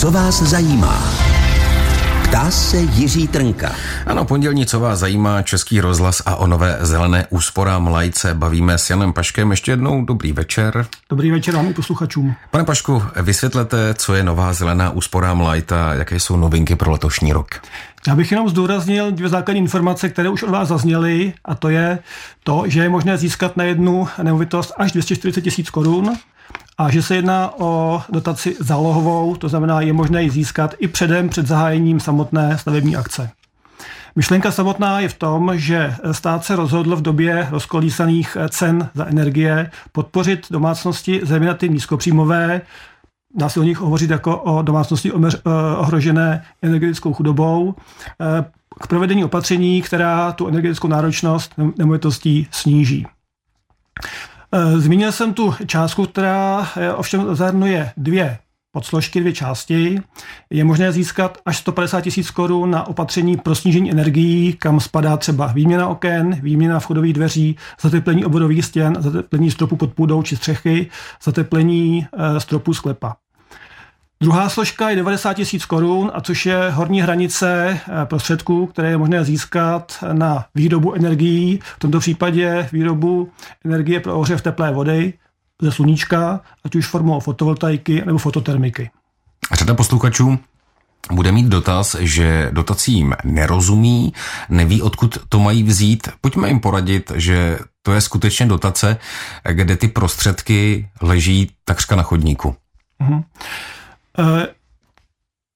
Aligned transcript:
Co 0.00 0.10
vás 0.10 0.42
zajímá? 0.42 1.02
Ptá 2.24 2.50
se 2.50 2.76
Jiří 2.76 3.28
Trnka. 3.28 3.72
Ano, 4.06 4.24
pondělní, 4.24 4.66
co 4.66 4.80
vás 4.80 4.98
zajímá, 4.98 5.42
Český 5.42 5.80
rozhlas 5.80 6.22
a 6.26 6.36
o 6.36 6.46
nové 6.46 6.78
zelené 6.80 7.26
úsporám 7.30 7.86
lajce. 7.86 8.34
Bavíme 8.34 8.78
s 8.78 8.90
Janem 8.90 9.12
Paškem. 9.12 9.50
Ještě 9.50 9.72
jednou 9.72 10.04
dobrý 10.04 10.32
večer. 10.32 10.86
Dobrý 11.10 11.30
večer 11.30 11.54
vám 11.54 11.72
posluchačům. 11.72 12.34
Pane 12.50 12.64
Pašku, 12.64 13.02
vysvětlete, 13.22 13.94
co 13.94 14.14
je 14.14 14.22
nová 14.24 14.52
zelená 14.52 14.90
úsporám 14.90 15.46
light 15.46 15.72
a 15.72 15.94
jaké 15.94 16.20
jsou 16.20 16.36
novinky 16.36 16.76
pro 16.76 16.90
letošní 16.90 17.32
rok. 17.32 17.50
Já 18.06 18.14
bych 18.14 18.30
jenom 18.30 18.48
zdůraznil 18.48 19.12
dvě 19.12 19.28
základní 19.28 19.60
informace, 19.60 20.08
které 20.08 20.28
už 20.28 20.42
od 20.42 20.50
vás 20.50 20.68
zazněly, 20.68 21.32
a 21.44 21.54
to 21.54 21.68
je 21.68 21.98
to, 22.42 22.64
že 22.66 22.82
je 22.82 22.88
možné 22.88 23.18
získat 23.18 23.56
na 23.56 23.64
jednu 23.64 24.08
nemovitost 24.22 24.72
až 24.76 24.92
240 24.92 25.40
tisíc 25.40 25.70
korun 25.70 26.16
a 26.80 26.90
že 26.90 27.02
se 27.02 27.16
jedná 27.16 27.60
o 27.60 28.02
dotaci 28.08 28.56
zálohovou, 28.60 29.36
to 29.36 29.48
znamená, 29.48 29.80
je 29.80 29.92
možné 29.92 30.22
ji 30.22 30.30
získat 30.30 30.74
i 30.78 30.88
předem 30.88 31.28
před 31.28 31.46
zahájením 31.46 32.00
samotné 32.00 32.58
stavební 32.58 32.96
akce. 32.96 33.30
Myšlenka 34.16 34.50
samotná 34.50 35.00
je 35.00 35.08
v 35.08 35.14
tom, 35.14 35.50
že 35.54 35.94
stát 36.12 36.44
se 36.44 36.56
rozhodl 36.56 36.96
v 36.96 37.02
době 37.02 37.48
rozkolísaných 37.50 38.36
cen 38.48 38.88
za 38.94 39.06
energie 39.06 39.70
podpořit 39.92 40.46
domácnosti, 40.50 41.20
zejména 41.22 41.54
ty 41.54 41.68
nízkopříjmové, 41.68 42.60
dá 43.34 43.48
se 43.48 43.60
o 43.60 43.62
nich 43.62 43.78
hovořit 43.78 44.10
jako 44.10 44.38
o 44.38 44.62
domácnosti 44.62 45.12
ohrožené 45.76 46.44
energetickou 46.62 47.12
chudobou, 47.12 47.74
k 48.80 48.86
provedení 48.86 49.24
opatření, 49.24 49.82
která 49.82 50.32
tu 50.32 50.48
energetickou 50.48 50.88
náročnost 50.88 51.54
nemovitostí 51.78 52.46
sníží. 52.50 53.06
Eh, 54.52 54.80
zmínil 54.80 55.12
jsem 55.12 55.34
tu 55.34 55.54
částku, 55.66 56.06
která 56.06 56.68
eh, 56.76 56.92
ovšem 56.92 57.34
zahrnuje 57.34 57.92
dvě 57.96 58.38
podsložky, 58.72 59.20
dvě 59.20 59.32
části. 59.32 60.02
Je 60.50 60.64
možné 60.64 60.92
získat 60.92 61.38
až 61.46 61.56
150 61.58 62.00
tisíc 62.00 62.30
korun 62.30 62.70
na 62.70 62.86
opatření 62.86 63.36
pro 63.36 63.54
snížení 63.54 63.90
energií, 63.90 64.52
kam 64.52 64.80
spadá 64.80 65.16
třeba 65.16 65.46
výměna 65.46 65.88
oken, 65.88 66.40
výměna 66.42 66.80
vchodových 66.80 67.12
dveří, 67.12 67.56
zateplení 67.80 68.24
obvodových 68.24 68.64
stěn, 68.64 68.96
zateplení 68.98 69.50
stropu 69.50 69.76
pod 69.76 69.92
půdou 69.92 70.22
či 70.22 70.36
střechy, 70.36 70.90
zateplení 71.22 72.06
eh, 72.12 72.40
stropu 72.40 72.74
sklepa. 72.74 73.16
Druhá 74.22 74.48
složka 74.48 74.90
je 74.90 74.96
90 74.96 75.34
tisíc 75.34 75.64
korun, 75.64 76.10
a 76.14 76.20
což 76.20 76.46
je 76.46 76.70
horní 76.70 77.02
hranice 77.02 77.80
eh, 77.80 78.06
prostředků, 78.06 78.66
které 78.66 78.90
je 78.90 78.96
možné 78.96 79.24
získat 79.24 80.04
na 80.12 80.44
výrobu 80.54 80.94
energií, 80.94 81.60
v 81.76 81.78
tomto 81.78 82.00
případě 82.00 82.68
výrobu 82.72 83.32
energie 83.64 84.00
pro 84.00 84.18
ohřev 84.18 84.42
teplé 84.42 84.72
vody 84.72 85.12
ze 85.62 85.72
sluníčka, 85.72 86.40
ať 86.64 86.74
už 86.74 86.86
formou 86.86 87.20
fotovoltaiky 87.20 88.02
nebo 88.06 88.18
fototermiky. 88.18 88.90
Řada 89.52 89.74
posluchačů 89.74 90.38
bude 91.12 91.32
mít 91.32 91.46
dotaz, 91.46 91.96
že 92.00 92.50
dotacím 92.52 93.14
nerozumí, 93.24 94.12
neví, 94.48 94.82
odkud 94.82 95.18
to 95.28 95.38
mají 95.38 95.62
vzít. 95.62 96.08
Pojďme 96.20 96.48
jim 96.48 96.60
poradit, 96.60 97.12
že 97.14 97.58
to 97.82 97.92
je 97.92 98.00
skutečně 98.00 98.46
dotace, 98.46 98.96
kde 99.52 99.76
ty 99.76 99.88
prostředky 99.88 100.88
leží 101.00 101.50
takřka 101.64 101.96
na 101.96 102.02
chodníku. 102.02 102.54
Uh-huh. 103.00 103.24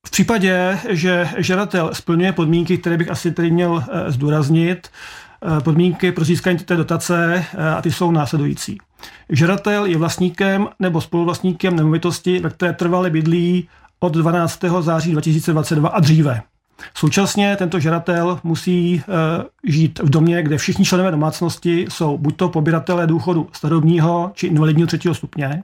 V 0.07 0.11
případě, 0.11 0.79
že 0.89 1.29
žadatel 1.37 1.91
splňuje 1.93 2.33
podmínky, 2.33 2.79
které 2.79 2.97
bych 2.97 3.11
asi 3.11 3.33
tady 3.33 3.51
měl 3.51 3.85
eh, 3.89 4.11
zdůraznit, 4.11 4.89
eh, 4.89 5.61
podmínky 5.61 6.13
pro 6.13 6.25
získání 6.25 6.59
této 6.59 6.77
dotace 6.77 7.45
a 7.77 7.83
ty 7.83 7.93
jsou 7.93 8.11
následující. 8.11 8.79
Žadatel 9.29 9.85
je 9.85 9.99
vlastníkem 9.99 10.69
nebo 10.81 11.01
spoluvlastníkem 11.01 11.77
nemovitosti, 11.77 12.39
ve 12.39 12.51
které 12.51 12.73
trvale 12.73 13.11
bydlí 13.11 13.69
od 14.01 14.13
12. 14.13 14.83
září 14.83 15.13
2022 15.13 15.89
a 15.89 16.01
dříve. 16.01 16.43
Současně 16.95 17.57
tento 17.57 17.81
žadatel 17.81 18.41
musí 18.45 19.03
žít 19.65 19.99
v 19.99 20.11
domě, 20.11 20.43
kde 20.43 20.59
všichni 20.59 20.85
členové 20.85 21.11
domácnosti 21.11 21.87
jsou 21.89 22.19
buď 22.19 22.37
to 22.37 22.49
poběratelé 22.49 23.07
důchodu 23.07 23.49
starobního 23.53 24.31
či 24.35 24.47
invalidního 24.47 24.87
třetího 24.87 25.15
stupně, 25.15 25.63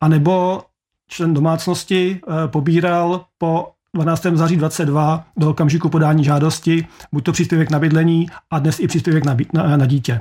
anebo 0.00 0.62
člen 1.08 1.34
domácnosti 1.34 2.20
eh, 2.22 2.48
pobíral 2.48 3.24
po 3.38 3.72
12. 3.94 4.26
září 4.32 4.56
22 4.56 5.24
do 5.36 5.50
okamžiku 5.50 5.88
podání 5.88 6.24
žádosti 6.24 6.86
buď 7.12 7.24
to 7.24 7.32
příspěvek 7.32 7.70
na 7.70 7.78
bydlení 7.78 8.26
a 8.50 8.58
dnes 8.58 8.80
i 8.80 8.88
příspěvek 8.88 9.24
na, 9.24 9.36
na, 9.52 9.76
na 9.76 9.86
dítě. 9.86 10.20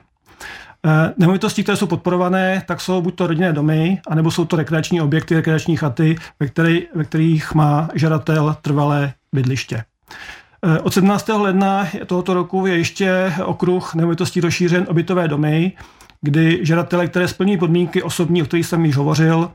Eh, 0.86 1.14
nemovitosti, 1.18 1.64
které 1.64 1.76
jsou 1.76 1.88
podporované, 1.88 2.64
tak 2.68 2.82
jsou 2.82 3.02
buď 3.02 3.16
to 3.16 3.28
rodinné 3.28 3.54
domy, 3.54 4.02
anebo 4.08 4.32
jsou 4.32 4.46
to 4.46 4.56
rekreační 4.56 5.02
objekty, 5.02 5.36
rekreační 5.36 5.76
chaty, 5.78 6.16
ve, 6.40 6.48
který, 6.48 6.88
ve 6.96 7.04
kterých 7.04 7.54
má 7.54 7.90
žadatel 7.94 8.56
trvalé 8.62 9.14
bydliště. 9.34 9.84
Eh, 10.66 10.80
od 10.80 10.94
17. 10.94 11.30
ledna 11.30 11.88
tohoto 12.06 12.34
roku 12.34 12.66
je 12.66 12.78
ještě 12.78 13.34
okruh 13.46 13.96
nemovitostí 13.96 14.42
rozšířen 14.42 14.86
obytové 14.90 15.28
domy, 15.28 15.72
kdy 16.22 16.60
žadatelé, 16.62 17.08
které 17.08 17.28
splní 17.28 17.58
podmínky 17.58 18.04
osobní, 18.04 18.42
o 18.42 18.46
kterých 18.46 18.66
jsem 18.66 18.86
již 18.86 18.98
hovořil, 18.98 19.52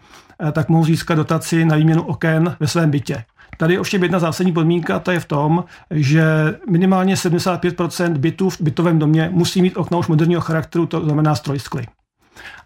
eh, 0.49 0.53
tak 0.53 0.69
mohou 0.69 0.85
získat 0.85 1.15
dotaci 1.15 1.65
na 1.65 1.77
výměnu 1.77 2.03
oken 2.03 2.57
ve 2.61 2.67
svém 2.67 2.91
bytě. 2.91 3.25
Tady 3.57 3.79
ovšem 3.79 4.03
jedna 4.03 4.19
zásadní 4.19 4.53
podmínka, 4.53 4.99
ta 4.99 5.13
je 5.13 5.21
v 5.21 5.25
tom, 5.25 5.65
že 5.91 6.25
minimálně 6.71 7.17
75% 7.17 8.19
bytů 8.19 8.51
v 8.51 8.61
bytovém 8.61 8.99
domě 8.99 9.29
musí 9.33 9.63
mít 9.63 9.77
okna 9.77 9.99
už 9.99 10.09
moderního 10.09 10.41
charakteru, 10.41 10.87
to 10.87 11.05
znamená 11.05 11.35
strojskly. 11.35 11.87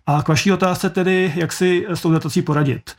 A 0.07 0.23
k 0.23 0.29
vaší 0.29 0.53
otázce 0.53 0.91
tedy, 0.91 1.33
jak 1.37 1.53
si 1.53 1.87
s 1.89 2.03
tou 2.03 2.11
dotací 2.11 2.43
poradit. 2.43 2.91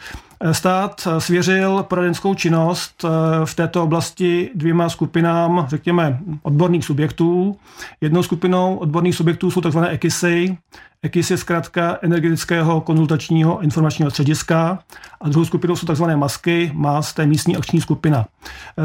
Stát 0.51 1.07
svěřil 1.19 1.83
poradenskou 1.83 2.33
činnost 2.33 3.05
eh, 3.05 3.09
v 3.45 3.55
této 3.55 3.83
oblasti 3.83 4.49
dvěma 4.55 4.89
skupinám, 4.89 5.65
řekněme, 5.69 6.19
odborných 6.41 6.85
subjektů. 6.85 7.57
Jednou 8.01 8.23
skupinou 8.23 8.75
odborných 8.75 9.15
subjektů 9.15 9.51
jsou 9.51 9.61
tzv. 9.61 9.79
EKISy. 9.89 10.57
EKIS 11.01 11.31
je 11.31 11.37
zkrátka 11.37 11.97
energetického 12.01 12.81
konzultačního 12.81 13.61
informačního 13.61 14.11
střediska 14.11 14.79
a 15.21 15.29
druhou 15.29 15.45
skupinou 15.45 15.75
jsou 15.75 15.93
tzv. 15.93 16.03
MASky, 16.15 16.71
MAS, 16.73 17.13
to 17.13 17.21
je 17.21 17.27
místní 17.27 17.57
akční 17.57 17.81
skupina. 17.81 18.25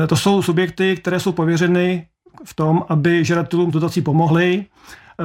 Eh, 0.04 0.06
to 0.06 0.16
jsou 0.16 0.42
subjekty, 0.42 0.96
které 0.96 1.20
jsou 1.20 1.32
pověřeny 1.32 2.06
v 2.44 2.54
tom, 2.54 2.84
aby 2.88 3.24
žadatelům 3.24 3.70
dotací 3.70 4.02
pomohly 4.02 4.64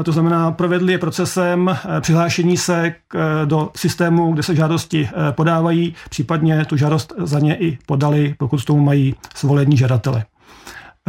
to 0.04 0.12
znamená, 0.12 0.52
provedli 0.52 0.92
je 0.92 0.98
procesem 0.98 1.70
eh, 1.70 2.02
přihlášení 2.02 2.58
se 2.58 2.96
k, 3.08 3.16
eh, 3.16 3.46
do 3.46 3.70
systému, 3.76 4.34
kde 4.34 4.44
se 4.44 4.56
žádosti 4.56 5.10
podávají, 5.32 5.96
případně 6.10 6.66
tu 6.66 6.78
žádost 6.78 7.14
za 7.18 7.40
ně 7.40 7.56
i 7.56 7.78
podali, 7.86 8.36
pokud 8.38 8.58
s 8.58 8.66
tomu 8.66 8.84
mají 8.84 9.16
svolení 9.36 9.78
žadatele. 9.78 10.26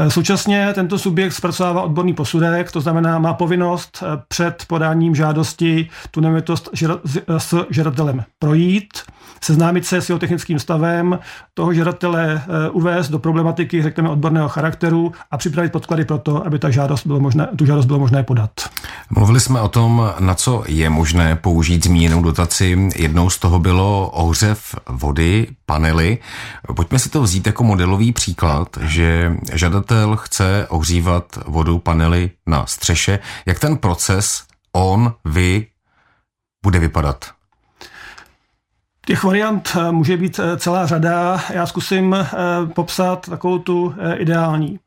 Současně 0.09 0.73
tento 0.75 0.99
subjekt 0.99 1.33
zpracovává 1.33 1.83
odborný 1.83 2.15
posudek, 2.15 2.73
to 2.73 2.81
znamená, 2.81 3.19
má 3.19 3.35
povinnost 3.35 4.03
před 4.29 4.65
podáním 4.69 5.15
žádosti 5.15 5.89
tu 6.11 6.21
nemovitost 6.21 6.69
s 7.39 7.67
žadatelem 7.71 8.25
projít, 8.39 8.89
seznámit 9.41 9.87
se 9.87 10.01
s 10.01 10.09
jeho 10.09 10.19
technickým 10.19 10.59
stavem, 10.59 11.19
toho 11.55 11.75
žadatele 11.75 12.43
eh, 12.43 12.71
uvést 12.71 13.09
do 13.09 13.19
problematiky, 13.19 13.83
řekněme, 13.83 14.09
odborného 14.09 14.49
charakteru 14.49 15.13
a 15.31 15.39
připravit 15.39 15.73
podklady 15.73 16.05
pro 16.05 16.19
to, 16.19 16.47
aby 16.47 16.59
ta 16.59 16.71
žádost 16.71 17.07
bylo 17.07 17.21
možné, 17.21 17.49
tu 17.57 17.67
žádost 17.67 17.87
bylo 17.87 17.99
možné 17.99 18.23
podat. 18.23 18.51
Mluvili 19.11 19.41
jsme 19.41 19.61
o 19.61 19.69
tom, 19.69 20.13
na 20.19 20.35
co 20.35 20.65
je 20.67 20.91
možné 20.91 21.37
použít 21.37 21.85
zmíněnou 21.85 22.23
dotaci. 22.23 22.89
Jednou 22.97 23.31
z 23.31 23.39
toho 23.39 23.59
bylo 23.59 24.11
ohřev 24.11 24.75
vody, 24.89 25.47
panely. 25.67 26.19
Pojďme 26.77 26.99
si 26.99 27.09
to 27.09 27.23
vzít 27.23 27.47
jako 27.47 27.65
modelový 27.65 28.13
příklad, 28.13 28.69
že 28.81 29.37
žadatel 29.53 30.17
chce 30.17 30.67
ohřívat 30.69 31.39
vodu 31.47 31.79
panely 31.79 32.31
na 32.47 32.67
střeše. 32.67 33.19
Jak 33.47 33.59
ten 33.59 33.77
proces 33.77 34.43
on, 34.73 35.15
vy 35.25 35.67
bude 36.63 36.79
vypadat? 36.79 37.38
Těch 39.09 39.25
variant 39.25 39.77
eh, 39.77 39.93
může 39.93 40.17
být 40.17 40.39
eh, 40.39 40.57
celá 40.57 40.87
řada. 40.87 41.41
Já 41.51 41.67
zkusím 41.67 42.15
eh, 42.15 42.27
popsat 42.75 43.29
takovou 43.29 43.59
tu 43.59 43.95
ideální. 44.17 44.79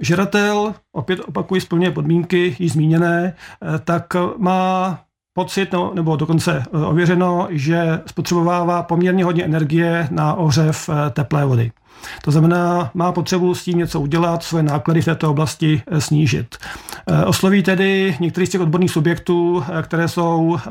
Žadatel, 0.00 0.74
opět 0.92 1.20
opakuji, 1.26 1.60
splňuje 1.60 1.90
podmínky 1.90 2.56
již 2.58 2.72
zmíněné, 2.72 3.34
tak 3.84 4.04
má 4.36 5.00
pocit, 5.32 5.72
no, 5.72 5.92
nebo 5.94 6.16
dokonce 6.16 6.62
ověřeno, 6.86 7.48
že 7.50 8.00
spotřebovává 8.06 8.82
poměrně 8.82 9.24
hodně 9.24 9.44
energie 9.44 10.08
na 10.10 10.34
ohřev 10.34 10.90
teplé 11.10 11.44
vody. 11.44 11.72
To 12.24 12.30
znamená, 12.30 12.90
má 12.94 13.12
potřebu 13.12 13.54
s 13.54 13.64
tím 13.64 13.78
něco 13.78 14.00
udělat, 14.00 14.42
svoje 14.42 14.62
náklady 14.62 15.02
v 15.02 15.04
této 15.04 15.30
oblasti 15.30 15.82
snížit. 15.98 16.56
Eh, 17.06 17.24
osloví 17.24 17.62
tedy 17.62 18.16
některý 18.20 18.46
z 18.46 18.50
těch 18.50 18.60
odborných 18.60 18.90
subjektů, 18.90 19.64
eh, 19.78 19.82
které 19.82 20.08
jsou 20.08 20.58
eh, 20.58 20.70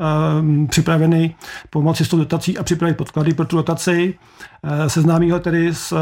připraveny 0.66 1.34
pomoci 1.70 2.04
s 2.04 2.08
tou 2.08 2.18
dotací 2.18 2.58
a 2.58 2.62
připravit 2.62 2.96
podklady 2.96 3.34
pro 3.34 3.44
tu 3.44 3.56
dotaci. 3.56 4.14
Seznámí 4.86 5.30
ho 5.30 5.40
tedy 5.40 5.74
s 5.74 5.94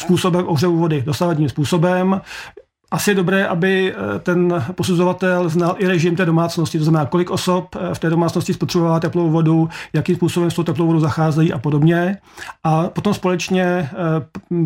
způsobem 0.00 0.44
ohřevu 0.48 0.78
vody 0.78 1.02
dosavadním 1.06 1.48
způsobem, 1.48 2.20
asi 2.90 3.10
je 3.10 3.14
dobré, 3.14 3.46
aby 3.46 3.94
eh, 3.94 4.18
ten 4.18 4.64
posuzovatel 4.74 5.48
znal 5.48 5.76
i 5.78 5.86
režim 5.86 6.16
té 6.16 6.24
domácnosti, 6.24 6.78
to 6.78 6.84
znamená, 6.84 7.06
kolik 7.06 7.30
osob 7.30 7.76
eh, 7.76 7.94
v 7.94 7.98
té 7.98 8.10
domácnosti 8.10 8.54
spotřebovává 8.54 9.00
teplou 9.00 9.30
vodu, 9.30 9.68
jakým 9.92 10.16
způsobem 10.16 10.50
s 10.50 10.54
tou 10.54 10.62
teplou 10.62 10.86
vodu 10.86 11.00
zacházejí 11.00 11.52
a 11.52 11.58
podobně. 11.58 12.18
A 12.64 12.88
potom 12.88 13.14
společně 13.14 13.62
eh, 13.64 13.90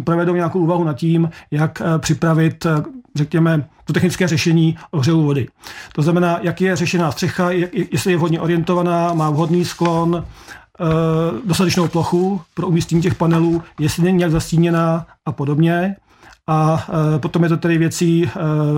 provedou 0.04 0.34
nějakou 0.34 0.60
úvahu 0.60 0.84
nad 0.84 0.94
tím, 0.94 1.30
jak 1.50 1.82
připravit, 1.98 2.66
řekněme, 3.14 3.64
to 3.84 3.92
technické 3.92 4.28
řešení 4.28 4.76
ohřevu 4.90 5.22
vody. 5.22 5.48
To 5.92 6.02
znamená, 6.02 6.38
jak 6.42 6.60
je 6.60 6.76
řešená 6.76 7.12
střecha, 7.12 7.50
jestli 7.92 8.10
je 8.10 8.16
vhodně 8.16 8.40
orientovaná, 8.40 9.14
má 9.14 9.30
vhodný 9.30 9.64
sklon, 9.64 10.24
dostatečnou 11.44 11.88
plochu 11.88 12.40
pro 12.54 12.68
umístění 12.68 13.02
těch 13.02 13.14
panelů, 13.14 13.62
jestli 13.78 14.02
není 14.02 14.18
nějak 14.18 14.32
zastíněná 14.32 15.06
a 15.26 15.32
podobně 15.32 15.96
a 16.50 16.86
e, 17.16 17.18
potom 17.18 17.42
je 17.42 17.48
to 17.48 17.56
tedy 17.56 17.78
věcí 17.78 18.24
e, 18.24 18.30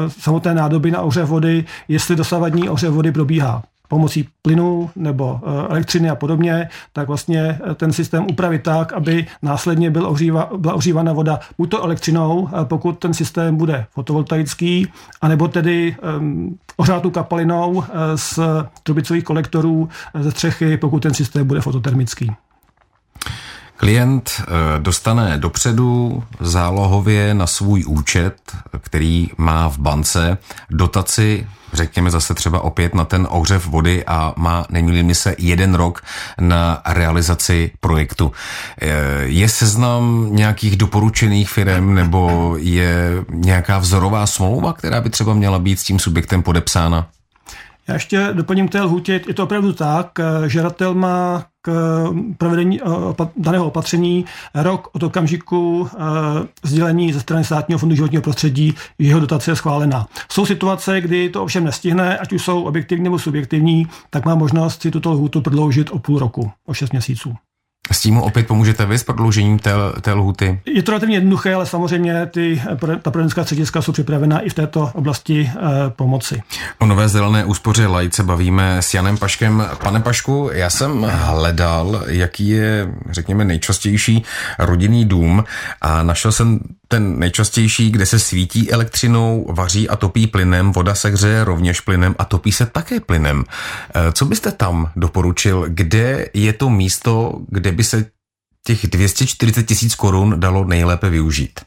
samotné 0.08 0.54
nádoby 0.54 0.90
na 0.90 1.00
ohřev 1.00 1.28
vody, 1.28 1.64
jestli 1.88 2.16
dosavadní 2.16 2.68
ohřev 2.68 2.92
vody 2.92 3.12
probíhá 3.12 3.62
pomocí 3.88 4.28
plynu 4.42 4.90
nebo 4.96 5.40
e, 5.46 5.68
elektřiny 5.68 6.10
a 6.10 6.14
podobně, 6.14 6.68
tak 6.92 7.08
vlastně 7.08 7.58
ten 7.74 7.92
systém 7.92 8.26
upravit 8.30 8.62
tak, 8.62 8.92
aby 8.92 9.26
následně 9.42 9.90
byl 9.90 10.06
ohříva, 10.06 10.50
byla 10.56 10.74
ohřívána 10.74 11.12
voda 11.12 11.40
buď 11.58 11.70
to 11.70 11.84
elektřinou, 11.84 12.48
pokud 12.64 12.98
ten 12.98 13.14
systém 13.14 13.56
bude 13.56 13.86
fotovoltaický, 13.90 14.88
anebo 15.20 15.48
tedy 15.48 15.96
um, 16.18 16.58
ohřátou 16.76 17.10
kapalinou 17.10 17.84
z 18.14 18.38
trubicových 18.82 19.24
kolektorů 19.24 19.88
ze 20.20 20.30
střechy, 20.30 20.76
pokud 20.76 21.02
ten 21.02 21.14
systém 21.14 21.46
bude 21.46 21.60
fototermický. 21.60 22.32
Klient 23.82 24.30
eh, 24.40 24.44
dostane 24.78 25.38
dopředu 25.38 26.22
zálohově 26.40 27.34
na 27.34 27.46
svůj 27.46 27.84
účet, 27.86 28.34
který 28.80 29.28
má 29.38 29.68
v 29.68 29.78
bance, 29.78 30.38
dotaci 30.70 31.46
řekněme 31.72 32.10
zase 32.10 32.34
třeba 32.34 32.60
opět 32.60 32.94
na 32.94 33.04
ten 33.04 33.26
ohřev 33.30 33.66
vody 33.66 34.04
a 34.06 34.34
má, 34.36 34.66
mi 35.02 35.14
se, 35.14 35.34
jeden 35.38 35.74
rok 35.74 36.02
na 36.40 36.82
realizaci 36.86 37.70
projektu. 37.80 38.32
Eh, 38.80 38.88
je 39.22 39.48
seznam 39.48 40.28
nějakých 40.30 40.76
doporučených 40.76 41.50
firm 41.50 41.94
nebo 41.94 42.54
je 42.58 43.24
nějaká 43.28 43.78
vzorová 43.78 44.26
smlouva, 44.26 44.72
která 44.72 45.00
by 45.00 45.10
třeba 45.10 45.34
měla 45.34 45.58
být 45.58 45.80
s 45.80 45.84
tím 45.84 45.98
subjektem 45.98 46.42
podepsána? 46.42 47.08
Já 47.92 47.96
ještě 47.96 48.28
doplním 48.32 48.68
té 48.68 48.82
lhůtě. 48.82 49.20
Je 49.28 49.34
to 49.34 49.44
opravdu 49.44 49.72
tak, 49.72 50.18
eh, 50.18 50.48
žadatel 50.48 50.94
má 50.94 51.44
k 51.62 51.70
eh, 51.70 52.34
provedení 52.38 52.80
eh, 52.80 52.84
daného 53.36 53.66
opatření 53.66 54.24
rok 54.54 54.88
od 54.92 55.02
okamžiku 55.02 55.88
sdělení 56.62 57.12
ze 57.12 57.20
strany 57.20 57.44
státního 57.44 57.78
fondu 57.78 57.94
životního 57.94 58.22
prostředí, 58.22 58.74
že 58.98 59.08
jeho 59.08 59.20
dotace 59.20 59.50
je 59.50 59.56
schválená. 59.56 60.06
Jsou 60.30 60.46
situace, 60.46 61.00
kdy 61.00 61.28
to 61.28 61.42
ovšem 61.42 61.64
nestihne, 61.64 62.18
ať 62.18 62.32
už 62.32 62.44
jsou 62.44 62.62
objektivní 62.62 63.04
nebo 63.04 63.18
subjektivní, 63.18 63.86
tak 64.10 64.24
má 64.24 64.34
možnost 64.34 64.82
si 64.82 64.90
tuto 64.90 65.12
lhůtu 65.12 65.40
prodloužit 65.40 65.90
o 65.90 65.98
půl 65.98 66.18
roku, 66.18 66.50
o 66.66 66.74
šest 66.74 66.92
měsíců. 66.92 67.34
S 67.90 68.00
tím 68.00 68.18
opět 68.18 68.46
pomůžete 68.46 68.86
vy 68.86 68.98
s 68.98 69.04
prodloužením 69.04 69.58
té, 69.58 69.72
té 70.00 70.12
lhuty? 70.12 70.60
Je 70.66 70.82
to 70.82 70.90
relativně 70.90 71.16
jednoduché, 71.16 71.54
ale 71.54 71.66
samozřejmě 71.66 72.26
ty, 72.26 72.62
ta 73.02 73.10
poradenská 73.10 73.42
střediska 73.42 73.82
jsou 73.82 73.92
připravena 73.92 74.40
i 74.40 74.48
v 74.48 74.54
této 74.54 74.90
oblasti 74.94 75.40
e, 75.56 75.90
pomoci. 75.90 76.42
O 76.78 76.86
nové 76.86 77.08
zelené 77.08 77.44
úspoře 77.44 77.86
Lajce 77.86 78.22
bavíme 78.22 78.78
s 78.82 78.94
Janem 78.94 79.18
Paškem. 79.18 79.68
Pane 79.84 80.00
Pašku, 80.00 80.50
já 80.52 80.70
jsem 80.70 81.02
hledal, 81.10 82.02
jaký 82.06 82.48
je, 82.48 82.94
řekněme, 83.10 83.44
nejčastější 83.44 84.24
rodinný 84.58 85.04
dům 85.04 85.44
a 85.80 86.02
našel 86.02 86.32
jsem 86.32 86.60
ten 86.92 87.18
nejčastější, 87.18 87.90
kde 87.90 88.06
se 88.06 88.18
svítí 88.18 88.72
elektřinou, 88.72 89.46
vaří 89.50 89.88
a 89.88 89.96
topí 89.96 90.26
plynem, 90.26 90.72
voda 90.72 90.94
se 90.94 91.08
hřeje 91.08 91.44
rovněž 91.44 91.80
plynem 91.80 92.14
a 92.18 92.24
topí 92.24 92.52
se 92.52 92.66
také 92.66 93.00
plynem. 93.00 93.44
Eh, 93.94 94.12
co 94.12 94.24
byste 94.24 94.52
tam 94.52 94.90
doporučil? 94.96 95.64
Kde 95.68 96.28
je 96.34 96.52
to 96.52 96.70
místo, 96.70 97.40
kde 97.48 97.72
by 97.72 97.84
se 97.84 98.04
těch 98.66 98.86
240 98.86 99.62
tisíc 99.62 99.94
korun 99.94 100.40
dalo 100.40 100.64
nejlépe 100.64 101.10
využít? 101.10 101.60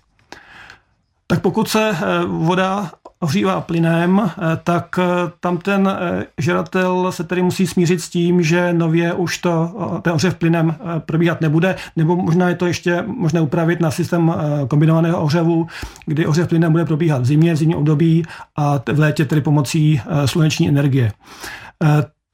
Tak 1.28 1.42
pokud 1.42 1.70
se 1.70 1.90
eh, 1.90 2.26
voda 2.26 2.92
ohřívá 3.20 3.62
plynem, 3.62 4.22
eh, 4.26 4.42
tak 4.64 5.00
eh, 5.00 5.32
tam 5.40 5.58
ten 5.58 5.90
žadatel 6.38 7.12
se 7.12 7.24
tedy 7.24 7.42
musí 7.42 7.68
smířit 7.68 8.02
s 8.02 8.10
tím, 8.10 8.44
že 8.44 8.74
nově 8.74 9.14
už 9.14 9.38
to, 9.38 9.76
ten 10.02 10.14
ohřev 10.14 10.36
plynem 10.36 10.76
probíhat 11.06 11.42
nebude, 11.42 11.76
nebo 11.96 12.16
možná 12.16 12.50
je 12.50 12.56
to 12.56 12.66
ještě 12.66 13.04
možné 13.08 13.42
upravit 13.42 13.80
na 13.80 13.92
systém 13.92 14.34
kombinovaného 14.68 15.22
ohřevu, 15.22 15.68
kdy 16.06 16.26
ohřev 16.26 16.48
plynem 16.48 16.72
bude 16.72 16.86
probíhat 16.86 17.22
v 17.22 17.26
zimě, 17.26 17.54
v 17.54 17.58
zimním 17.58 17.78
období 17.78 18.24
a 18.56 18.82
v 18.94 19.00
létě 19.00 19.26
tedy 19.26 19.42
pomocí 19.42 20.02
sluneční 20.26 20.70
energie. 20.70 21.12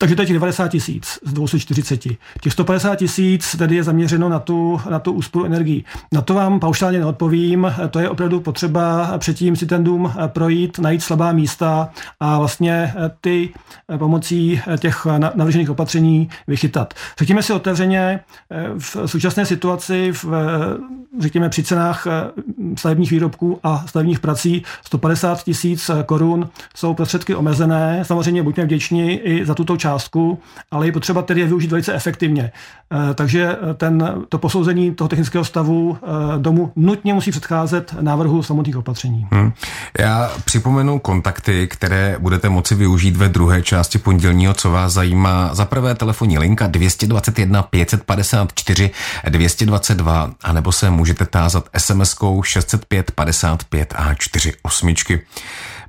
Takže 0.02 0.16
to 0.16 0.22
je 0.22 0.26
těch 0.26 0.36
90 0.36 0.68
tisíc 0.68 1.20
z 1.26 1.34
240. 1.34 2.00
Těch 2.42 2.54
150 2.54 2.96
tisíc 2.96 3.56
tedy 3.56 3.76
je 3.76 3.84
zaměřeno 3.84 4.30
na 4.30 4.40
tu, 4.40 4.82
na 4.90 5.00
tu 5.00 5.12
úsporu 5.12 5.46
energii. 5.46 5.84
Na 6.12 6.22
to 6.22 6.34
vám 6.34 6.60
paušálně 6.60 7.00
neodpovím, 7.00 7.74
to 7.90 8.00
je 8.00 8.10
opravdu 8.10 8.40
potřeba 8.40 9.14
předtím 9.18 9.56
si 9.56 9.66
ten 9.66 9.84
dům 9.84 10.14
projít, 10.28 10.80
najít 10.80 11.04
slabá 11.04 11.32
místa 11.32 11.90
a 12.20 12.40
vlastně 12.40 12.94
ty 13.22 13.50
pomocí 13.98 14.62
těch 14.80 15.08
navržených 15.36 15.70
opatření 15.70 16.30
vychytat. 16.48 16.94
Řekněme 17.20 17.44
si 17.44 17.54
otevřeně, 17.54 18.20
v 18.78 18.98
současné 19.06 19.46
situaci, 19.46 20.12
v, 20.12 20.26
řekněme 21.20 21.50
při 21.50 21.64
cenách 21.64 22.08
stavebních 22.78 23.12
výrobků 23.12 23.60
a 23.64 23.84
stavebních 23.88 24.20
prací 24.20 24.64
150 24.86 25.44
tisíc 25.44 25.92
korun 26.06 26.50
jsou 26.76 26.94
prostředky 26.94 27.36
omezené. 27.36 28.00
Samozřejmě 28.06 28.44
buďme 28.44 28.66
vděční 28.66 29.12
i 29.12 29.46
za 29.46 29.56
tuto 29.56 29.78
část 29.78 29.91
částku, 29.92 30.40
ale 30.72 30.86
je 30.86 30.92
potřeba 30.92 31.22
tedy 31.22 31.40
je 31.42 31.48
využít 31.48 31.72
velice 31.72 31.94
efektivně. 31.94 32.52
Eh, 32.92 33.14
takže 33.14 33.58
eh, 33.72 33.74
ten, 33.74 34.24
to 34.30 34.38
posouzení 34.38 34.96
toho 34.96 35.08
technického 35.08 35.46
stavu 35.46 35.98
eh, 36.04 36.08
domu 36.40 36.72
nutně 36.76 37.14
musí 37.14 37.32
předcházet 37.32 37.96
návrhu 38.02 38.44
samotných 38.44 38.78
opatření. 38.78 39.28
Hmm. 39.32 39.52
Já 40.00 40.32
připomenu 40.46 41.00
kontakty, 41.00 41.68
které 41.68 42.16
budete 42.20 42.50
moci 42.50 42.76
využít 42.76 43.18
ve 43.18 43.30
druhé 43.30 43.62
části 43.62 43.98
pondělního, 43.98 44.54
co 44.54 44.72
vás 44.72 44.94
zajímá. 44.94 45.50
Za 45.54 45.66
prvé 45.66 45.96
telefonní 45.96 46.38
linka 46.38 46.68
221 46.68 47.64
554 47.64 48.92
222, 49.30 50.32
anebo 50.44 50.72
se 50.72 50.90
můžete 50.90 51.26
tázat 51.26 51.70
SMS-kou 51.78 52.44
605 52.44 53.12
55 53.12 53.94
a 53.98 54.14
48. 54.14 54.96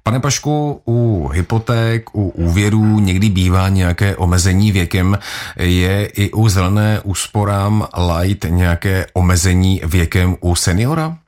Pane 0.05 0.21
Pašku, 0.21 0.83
u 0.87 1.29
hypoték, 1.29 2.15
u 2.15 2.29
úvěrů 2.29 3.01
někdy 3.01 3.31
bývá 3.31 3.69
nějaké 3.69 4.17
omezení 4.17 4.73
věkem. 4.73 5.19
Je 5.57 6.07
i 6.07 6.33
u 6.33 6.49
zelené 6.49 7.01
úsporám 7.01 7.87
light 8.19 8.45
nějaké 8.49 9.07
omezení 9.13 9.81
věkem 9.85 10.37
u 10.41 10.55
seniora? 10.55 11.19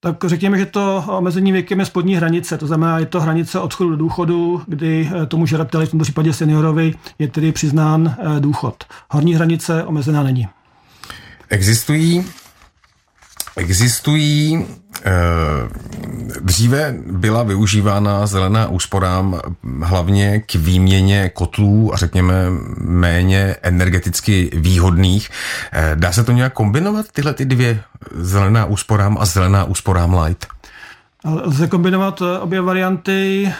Tak 0.00 0.16
řekněme, 0.26 0.58
že 0.58 0.66
to 0.66 1.04
omezení 1.08 1.52
věkem 1.52 1.80
je 1.80 1.86
spodní 1.86 2.16
hranice, 2.16 2.58
to 2.58 2.66
znamená, 2.66 2.98
je 2.98 3.06
to 3.06 3.20
hranice 3.20 3.58
odchodu 3.58 3.90
do 3.90 3.96
důchodu, 3.96 4.62
kdy 4.66 5.10
eh, 5.22 5.26
tomu 5.26 5.46
žadateli, 5.46 5.86
v 5.86 5.90
tomto 5.90 6.02
případě 6.02 6.32
seniorovi, 6.32 6.94
je 7.18 7.28
tedy 7.28 7.52
přiznán 7.52 8.16
eh, 8.18 8.40
důchod. 8.40 8.84
Horní 9.10 9.34
hranice 9.34 9.84
omezená 9.84 10.22
není. 10.22 10.48
Existují 11.48 12.24
Existují, 13.56 14.66
eh, 15.04 15.10
dříve 16.52 16.94
byla 17.06 17.42
využívána 17.42 18.26
zelená 18.26 18.68
úsporám 18.68 19.40
hlavně 19.82 20.40
k 20.40 20.54
výměně 20.54 21.30
kotlů 21.34 21.94
a 21.94 21.96
řekněme 21.96 22.34
méně 22.80 23.56
energeticky 23.62 24.50
výhodných. 24.52 25.30
Eh, 25.72 25.92
dá 25.94 26.12
se 26.12 26.24
to 26.24 26.32
nějak 26.32 26.52
kombinovat, 26.52 27.06
tyhle 27.12 27.34
ty 27.34 27.44
dvě, 27.44 27.80
zelená 28.12 28.64
úsporám 28.64 29.16
a 29.20 29.24
zelená 29.24 29.64
úsporám 29.64 30.14
light? 30.14 30.46
Lze 31.24 31.68
kombinovat 31.68 32.22
eh, 32.22 32.38
obě 32.38 32.60
varianty 32.60 33.52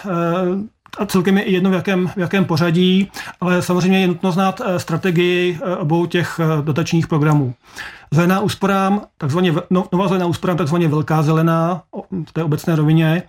a 0.99 1.07
celkem 1.07 1.39
je 1.39 1.51
jedno 1.51 1.71
v 1.71 1.73
jakém, 1.73 2.09
v 2.09 2.17
jakém 2.17 2.45
pořadí, 2.45 3.11
ale 3.41 3.63
samozřejmě 3.63 4.01
je 4.01 4.07
nutno 4.07 4.33
znát 4.33 4.61
strategii 4.77 5.59
obou 5.79 6.07
těch 6.07 6.41
dotačních 6.63 7.07
programů. 7.07 7.55
Zelená 8.13 8.41
úsporám, 8.41 9.01
takzvaně, 9.19 9.55
no, 9.71 9.85
nová 9.93 10.09
zelená 10.09 10.27
úsporám, 10.27 10.57
takzvaně 10.57 10.89
velká 10.89 11.23
zelená 11.23 11.83
v 12.29 12.33
té 12.33 12.45
obecné 12.45 12.77
rovině, 12.77 13.23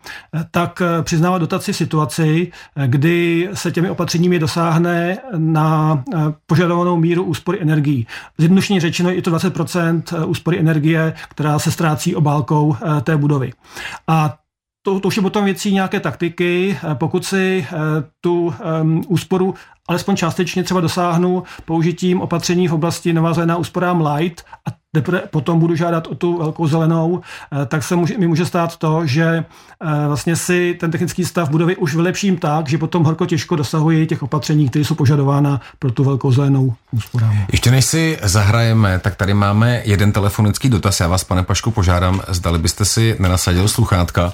tak 0.52 0.82
eh, 0.82 1.04
přiznává 1.04 1.38
dotaci 1.38 1.74
situaci, 1.74 2.52
eh, 2.76 2.88
kdy 2.88 3.50
se 3.54 3.72
těmi 3.72 3.90
opatřeními 3.90 4.40
dosáhne 4.40 5.18
na 5.38 6.04
eh, 6.14 6.18
požadovanou 6.46 6.98
míru 6.98 7.24
úspory 7.24 7.62
energií. 7.62 8.08
Zjednodušeně 8.38 8.80
řečeno 8.80 9.10
je 9.10 9.22
to 9.22 9.32
20% 9.32 10.28
úspory 10.28 10.60
energie, 10.60 11.14
která 11.30 11.60
se 11.60 11.72
ztrácí 11.72 12.16
obálkou 12.16 12.76
té 13.04 13.18
budovy. 13.18 13.54
A 14.08 14.36
to, 14.84 15.00
to 15.00 15.08
už 15.08 15.16
je 15.16 15.22
potom 15.22 15.46
věcí 15.46 15.74
nějaké 15.74 16.00
taktiky. 16.00 16.80
Pokud 16.94 17.26
si 17.26 17.68
tu 18.22 18.54
um, 18.82 19.02
úsporu 19.08 19.56
alespoň 19.88 20.16
částečně 20.16 20.64
třeba 20.64 20.82
dosáhnu 20.82 21.44
použitím 21.66 22.22
opatření 22.22 22.68
v 22.68 22.74
oblasti 22.74 23.14
Nová 23.14 23.34
zelená 23.34 23.58
úsporám 23.58 24.06
Light 24.06 24.42
a 24.70 24.72
teprve 24.96 25.22
potom 25.30 25.60
budu 25.60 25.76
žádat 25.76 26.08
o 26.08 26.16
tu 26.16 26.38
velkou 26.38 26.68
zelenou, 26.68 27.22
eh, 27.62 27.66
tak 27.66 27.84
se 27.84 27.96
může, 27.96 28.18
mi 28.18 28.28
může 28.28 28.46
stát 28.46 28.78
to, 28.78 29.06
že 29.06 29.24
eh, 29.24 30.08
vlastně 30.08 30.36
si 30.36 30.78
ten 30.80 30.92
technický 30.92 31.26
stav 31.26 31.50
budovy 31.50 31.76
už 31.76 31.96
vylepším 31.96 32.38
tak, 32.38 32.70
že 32.70 32.78
potom 32.78 33.04
horko 33.04 33.26
těžko 33.26 33.56
dosahuji 33.56 34.08
těch 34.08 34.24
opatření, 34.24 34.70
které 34.70 34.86
jsou 34.86 34.96
požadována 34.96 35.62
pro 35.80 35.92
tu 35.92 36.04
velkou 36.04 36.32
zelenou 36.32 36.74
úsporám. 36.92 37.38
Ještě 37.52 37.72
než 37.72 37.86
si 37.86 38.20
zahrajeme, 38.24 39.00
tak 39.00 39.16
tady 39.16 39.34
máme 39.34 39.82
jeden 39.86 40.12
telefonický 40.12 40.70
dotaz. 40.70 41.00
Já 41.00 41.08
vás, 41.08 41.24
pane 41.24 41.44
Pašku, 41.44 41.72
požádám, 41.72 42.22
zdali 42.28 42.60
byste 42.60 42.86
si 42.86 43.16
nenasadil 43.20 43.68
sluchátka. 43.68 44.34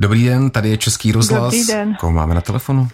Dobrý 0.00 0.24
den, 0.24 0.50
tady 0.50 0.68
je 0.68 0.76
Český 0.76 1.12
rozhlas. 1.12 1.42
Dobrý 1.54 1.66
den. 1.66 1.94
Koho 2.00 2.12
máme 2.12 2.34
na 2.34 2.40
telefonu? 2.40 2.88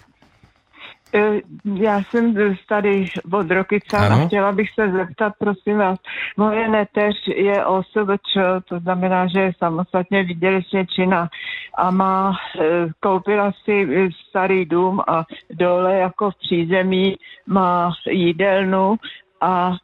Eh, 1.14 1.40
Já 1.74 2.02
jsem 2.02 2.34
tady 2.68 3.06
od 3.32 3.50
Rokyca 3.50 3.98
Ano. 3.98 4.22
a 4.22 4.26
chtěla 4.26 4.52
bych 4.52 4.68
se 4.74 4.92
zeptat, 4.92 5.32
prosím 5.38 5.78
vás, 5.78 5.98
moje 6.36 6.68
neteř 6.68 7.14
je 7.36 7.64
OSVČ, 7.66 8.36
to 8.68 8.80
znamená, 8.80 9.26
že 9.26 9.40
je 9.40 9.52
samostatně 9.58 10.22
výdělečně 10.24 10.86
činná 10.86 11.28
a 11.78 11.90
má, 11.90 12.32
eh, 12.60 12.86
koupila 13.00 13.52
si 13.64 13.88
eh, 13.96 14.08
starý 14.28 14.64
dům 14.64 15.00
a 15.08 15.24
dole 15.50 15.94
jako 15.94 16.30
v 16.30 16.38
přízemí 16.38 17.16
má 17.46 17.92
jídelnu 18.10 18.96
a 19.42 19.76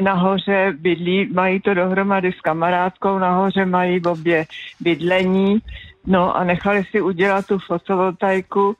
nahoře 0.00 0.72
bydlí, 0.78 1.32
mají 1.32 1.60
to 1.60 1.74
dohromady 1.74 2.32
s 2.32 2.40
kamarádkou, 2.40 3.18
nahoře 3.18 3.64
mají 3.66 4.02
obě 4.04 4.46
bydlení, 4.80 5.58
no 6.06 6.36
a 6.36 6.44
nechali 6.44 6.84
si 6.90 7.00
udělat 7.00 7.46
tu 7.46 7.58
fotovoltaiku, 7.58 8.76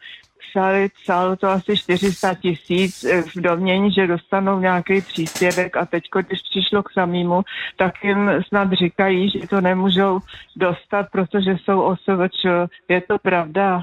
psali, 0.50 0.88
psalo 1.02 1.36
to 1.36 1.48
asi 1.48 1.76
400 1.76 2.34
tisíc 2.34 3.04
eh, 3.04 3.22
v 3.22 3.36
domění, 3.36 3.92
že 3.92 4.06
dostanou 4.06 4.60
nějaký 4.60 5.00
příspěvek 5.00 5.76
a 5.76 5.86
teď, 5.86 6.02
když 6.26 6.40
přišlo 6.50 6.82
k 6.82 6.92
samému, 6.92 7.42
tak 7.76 8.04
jim 8.04 8.30
snad 8.48 8.72
říkají, 8.72 9.30
že 9.30 9.48
to 9.48 9.60
nemůžou 9.60 10.20
dostat, 10.56 11.06
protože 11.12 11.56
jsou 11.64 11.80
OSVČ. 11.82 12.44
Je 12.88 13.00
to 13.00 13.18
pravda? 13.18 13.82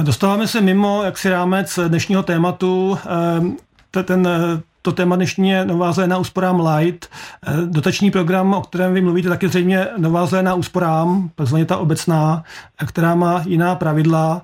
Eh, 0.00 0.02
Dostáváme 0.02 0.46
se 0.48 0.60
mimo 0.60 1.02
jaksi 1.02 1.28
rámec 1.30 1.78
dnešního 1.88 2.22
tématu. 2.22 2.98
Te- 3.90 4.02
Ten, 4.02 4.26
eh, 4.26 4.62
to 4.84 4.92
téma 4.92 5.16
dnešní 5.16 5.50
je 5.50 5.64
Nová 5.64 5.92
zelená 5.92 6.18
úsporám 6.18 6.66
Light. 6.66 7.08
Eh, 7.46 7.52
Dotační 7.66 8.10
program, 8.10 8.54
o 8.54 8.60
kterém 8.60 8.94
vy 8.94 9.00
mluvíte, 9.00 9.28
tak 9.28 9.42
je 9.42 9.48
zřejmě 9.48 9.86
Nová 9.98 10.26
zelená 10.26 10.54
úsporám, 10.54 11.30
takzvaně 11.34 11.64
ta 11.64 11.76
obecná, 11.76 12.44
eh, 12.82 12.86
která 12.86 13.14
má 13.14 13.42
jiná 13.46 13.74
pravidla 13.74 14.42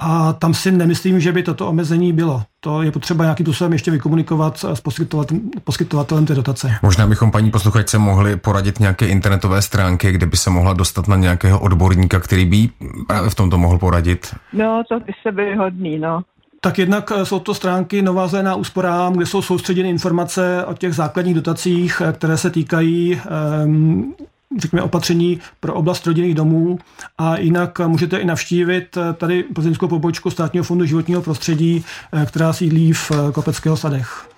a 0.00 0.32
tam 0.32 0.54
si 0.54 0.70
nemyslím, 0.72 1.20
že 1.20 1.32
by 1.32 1.42
toto 1.42 1.68
omezení 1.68 2.12
bylo. 2.12 2.42
To 2.60 2.82
je 2.82 2.92
potřeba 2.92 3.24
nějakým 3.24 3.46
způsobem 3.46 3.72
ještě 3.72 3.90
vykomunikovat 3.90 4.58
s 4.58 4.80
poskytovatelem, 4.80 5.50
poskytovatelem 5.64 6.26
té 6.26 6.34
dotace. 6.34 6.74
Možná 6.82 7.06
bychom 7.06 7.30
paní 7.30 7.50
posluchačce 7.50 7.98
mohli 7.98 8.36
poradit 8.36 8.80
nějaké 8.80 9.06
internetové 9.06 9.62
stránky, 9.62 10.12
kde 10.12 10.26
by 10.26 10.36
se 10.36 10.50
mohla 10.50 10.72
dostat 10.72 11.08
na 11.08 11.16
nějakého 11.16 11.60
odborníka, 11.60 12.20
který 12.20 12.44
by 12.44 12.68
právě 13.06 13.30
v 13.30 13.34
tomto 13.34 13.58
mohl 13.58 13.78
poradit. 13.78 14.34
No, 14.52 14.82
to 14.88 15.00
by 15.00 15.12
se 15.22 15.32
byly 15.32 15.56
hodný, 15.56 15.98
no. 15.98 16.22
Tak 16.60 16.78
jednak 16.78 17.12
eh, 17.16 17.26
jsou 17.26 17.40
to 17.40 17.54
stránky 17.54 18.02
Nová 18.02 18.28
zelená 18.28 18.54
úsporám, 18.54 19.12
kde 19.12 19.26
jsou 19.26 19.42
soustředěny 19.42 19.88
informace 19.88 20.64
o 20.64 20.74
těch 20.74 20.94
základních 20.94 21.34
dotacích, 21.34 22.02
eh, 22.04 22.12
které 22.12 22.36
se 22.36 22.50
týkají 22.50 23.20
ehm, 23.62 24.14
řekněme, 24.58 24.82
opatření 24.82 25.40
pro 25.60 25.74
oblast 25.74 26.06
rodinných 26.06 26.34
domů 26.34 26.78
a 27.18 27.38
jinak 27.38 27.80
eh, 27.80 27.86
můžete 27.88 28.16
i 28.16 28.24
navštívit 28.24 28.98
tady 29.16 29.42
plzeňskou 29.42 29.88
pobočku 29.88 30.30
Státního 30.30 30.64
fondu 30.64 30.84
životního 30.84 31.22
prostředí, 31.22 31.84
která 32.26 32.52
sídlí 32.52 32.92
v 32.92 33.12
Kopeckého 33.32 33.76
sadech. 33.76 34.28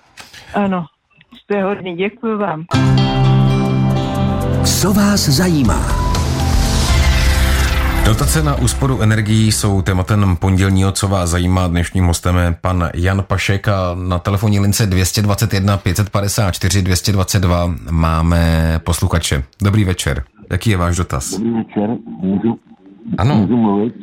Ano, 0.55 0.85
jste 1.43 1.63
hodný, 1.63 1.97
děkuji 1.97 2.39
vám. 2.39 2.65
Co 4.65 4.93
vás 4.93 5.21
zajímá? 5.21 6.00
Dotace 8.07 8.43
na 8.43 8.55
úsporu 8.57 9.01
energií 9.01 9.53
jsou 9.53 9.83
tématem 9.83 10.37
pondělního, 10.37 10.93
co 10.93 11.09
vás 11.09 11.31
zajímá. 11.31 11.69
Dnešním 11.69 12.07
hostem 12.07 12.37
je 12.37 12.57
pan 12.61 12.91
Jan 12.95 13.23
Pašek 13.27 13.69
a 13.69 13.95
na 13.95 14.19
telefonní 14.19 14.61
lince 14.61 14.87
221 14.87 15.77
554 15.77 16.83
222 16.83 17.75
máme 17.91 18.81
posluchače. 18.85 19.45
Dobrý 19.63 19.85
večer. 19.85 20.23
Jaký 20.51 20.71
je 20.71 20.77
váš 20.77 20.97
dotaz? 20.97 21.31
Dobrý 21.31 21.51
večer, 21.51 21.91
můžu, 22.07 22.59
Ano. 23.19 23.35
můžu 23.35 23.57
mluvit? 23.57 23.95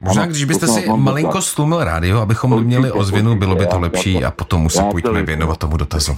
Možná, 0.00 0.26
když 0.26 0.44
byste 0.44 0.66
si 0.66 0.88
malinko 0.96 1.42
stlumil 1.42 1.84
rádio, 1.84 2.20
abychom 2.20 2.64
měli 2.64 2.92
ozvěnu, 2.92 3.36
bylo 3.36 3.54
by 3.56 3.66
to 3.66 3.78
lepší 3.80 4.24
a 4.24 4.30
potom 4.30 4.64
už 4.66 4.72
se 4.72 4.82
pojďme 4.90 5.22
věnovat 5.22 5.58
tomu 5.58 5.76
dotazu. 5.76 6.16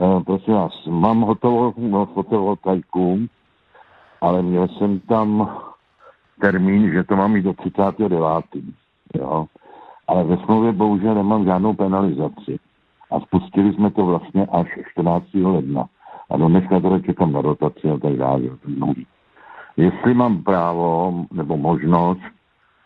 Eh, 0.00 0.20
Prosím 0.26 0.54
vás, 0.54 0.72
mám 0.90 1.20
hotovou 1.20 1.72
fotovoltaiku, 2.14 3.18
ale 4.20 4.42
měl 4.42 4.68
jsem 4.68 5.00
tam 5.00 5.50
termín, 6.40 6.90
že 6.92 7.04
to 7.04 7.16
mám 7.16 7.32
mít 7.32 7.42
do 7.42 7.52
39. 7.52 8.20
Jo? 9.14 9.46
Ale 10.08 10.24
ve 10.24 10.36
smlouvě 10.36 10.72
bohužel 10.72 11.14
nemám 11.14 11.44
žádnou 11.44 11.74
penalizaci. 11.74 12.58
A 13.10 13.20
spustili 13.20 13.74
jsme 13.74 13.90
to 13.90 14.06
vlastně 14.06 14.46
až 14.46 14.66
14. 14.92 15.26
ledna. 15.34 15.84
A 16.30 16.36
do 16.36 16.48
dneška 16.48 16.80
teda 16.80 16.98
čekám 16.98 17.32
na 17.32 17.42
dotaci 17.42 17.90
a 17.90 17.98
tak 17.98 18.16
dále. 18.16 18.42
to. 18.42 18.94
Jestli 19.76 20.14
mám 20.14 20.42
právo 20.42 21.14
nebo 21.32 21.56
možnost 21.56 22.20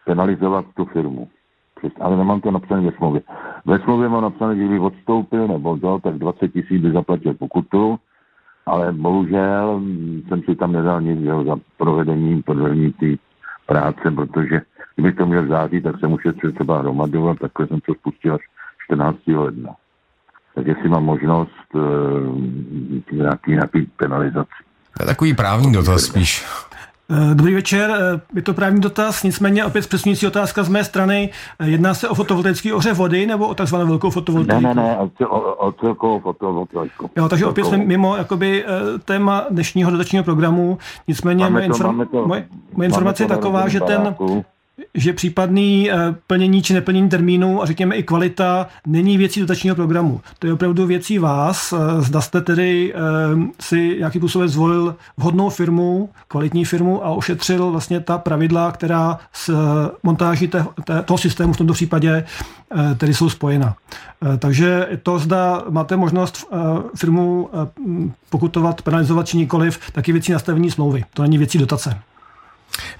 penalizovat 0.04 0.64
tu 0.74 0.84
firmu. 0.84 1.28
Ale 2.00 2.16
nemám 2.16 2.40
to 2.40 2.50
napsané 2.50 2.80
ve 2.80 2.96
smlouvě. 2.96 3.22
Ve 3.64 3.78
smlouvě 3.78 4.08
mám 4.08 4.22
napsané, 4.22 4.56
že 4.56 4.64
kdyby 4.64 4.78
odstoupil 4.78 5.48
nebo 5.48 5.76
to, 5.76 5.98
tak 5.98 6.14
20 6.14 6.52
tisíc 6.52 6.82
by 6.82 6.92
zaplatil 6.92 7.34
pokutu, 7.34 7.98
ale 8.66 8.92
bohužel 8.92 9.78
mm, 9.78 10.22
jsem 10.28 10.42
si 10.42 10.56
tam 10.56 10.72
nedal 10.72 11.00
nic 11.00 11.20
jo, 11.22 11.44
za 11.44 11.56
provedení, 11.76 12.42
provedení 12.42 12.92
té 12.92 13.06
práce, 13.66 14.10
protože 14.14 14.60
kdyby 14.94 15.12
to 15.12 15.26
měl 15.26 15.48
září, 15.48 15.80
tak 15.80 16.00
jsem 16.00 16.12
ušetřil 16.12 16.52
třeba 16.52 16.78
hromadu 16.78 17.28
a 17.28 17.34
takhle 17.34 17.66
jsem 17.66 17.80
to 17.80 17.94
spustil 17.94 18.34
až 18.34 18.40
14. 18.84 19.18
ledna. 19.26 19.70
Tak 20.54 20.66
jestli 20.66 20.88
mám 20.88 21.04
možnost 21.04 21.68
e, 21.74 21.78
nějaký, 23.14 23.50
nějaký 23.50 23.90
penalizaci. 23.96 24.62
Takový 25.06 25.34
právní 25.34 25.72
dotaz 25.72 26.02
spíš. 26.02 26.46
Eh, 27.10 27.34
Dobrý 27.34 27.54
večer, 27.54 27.90
eh, 27.90 28.20
je 28.34 28.42
to 28.42 28.54
právní 28.54 28.80
dotaz, 28.80 29.22
nicméně 29.22 29.64
opět 29.64 29.82
zpřesňující 29.82 30.26
otázka 30.26 30.62
z 30.62 30.68
mé 30.68 30.84
strany. 30.84 31.30
Eh, 31.58 31.68
Jedná 31.68 31.94
se 31.94 32.08
o 32.08 32.14
fotovoltaický 32.14 32.72
ohřev 32.72 32.96
vody 32.98 33.26
nebo 33.26 33.48
o 33.48 33.54
takzvanou 33.54 33.86
velkou 33.86 34.06
Ne, 34.06 34.10
fotovoltaiku? 34.10 34.62
ne, 34.62 34.74
ne, 34.74 34.96
o, 34.98 35.06
cel- 35.06 35.28
o, 35.30 35.54
o 35.54 35.72
celkovou 35.72 36.20
fotovoltaiku. 36.20 37.10
Jo, 37.16 37.28
takže 37.28 37.46
opět 37.46 37.64
jsme 37.64 37.76
mimo 37.76 38.16
jakoby, 38.16 38.64
téma 39.04 39.44
dnešního 39.50 39.90
dotačního 39.90 40.24
programu. 40.24 40.78
Nicméně 41.08 41.44
Máme 41.44 41.52
moje, 41.52 41.68
to- 41.68 41.74
inform, 41.74 42.06
to- 42.06 42.26
moje, 42.26 42.46
moje 42.74 42.86
informace 42.86 43.22
je 43.22 43.28
taková, 43.28 43.68
že 43.68 43.80
ten. 43.80 44.14
Že 44.94 45.12
případný 45.12 45.90
eh, 45.90 45.96
plnění 46.26 46.62
či 46.62 46.74
neplnění 46.74 47.08
termínu 47.08 47.62
a 47.62 47.66
řekněme 47.66 47.96
i 47.96 48.02
kvalita 48.02 48.66
není 48.86 49.18
věcí 49.18 49.40
dotačního 49.40 49.76
programu. 49.76 50.20
To 50.38 50.46
je 50.46 50.52
opravdu 50.52 50.86
věcí 50.86 51.18
vás. 51.18 51.72
Eh, 51.72 52.02
Zda 52.02 52.20
jste 52.20 52.40
tedy 52.40 52.94
eh, 52.94 52.98
si 53.60 53.96
nějakým 53.98 54.20
způsobem 54.20 54.48
zvolil 54.48 54.96
vhodnou 55.16 55.50
firmu, 55.50 56.10
kvalitní 56.28 56.64
firmu 56.64 57.04
a 57.04 57.10
ošetřil 57.10 57.70
vlastně 57.70 58.00
ta 58.00 58.18
pravidla, 58.18 58.72
která 58.72 59.18
s 59.32 59.56
montáží 60.02 60.48
té, 60.48 60.64
té, 60.84 61.02
toho 61.02 61.18
systému 61.18 61.52
v 61.52 61.56
tomto 61.56 61.72
případě 61.72 62.24
tedy 62.96 63.14
jsou 63.14 63.30
spojena. 63.30 63.74
Takže 64.38 64.88
to 65.02 65.18
zda 65.18 65.62
máte 65.70 65.96
možnost 65.96 66.46
firmu 66.96 67.50
pokutovat, 68.30 68.82
penalizovat 68.82 69.28
či 69.28 69.36
nikoliv, 69.36 69.80
taky 69.92 70.12
věcí 70.12 70.32
nastavení 70.32 70.70
smlouvy. 70.70 71.04
To 71.14 71.22
není 71.22 71.38
věcí 71.38 71.58
dotace. 71.58 71.98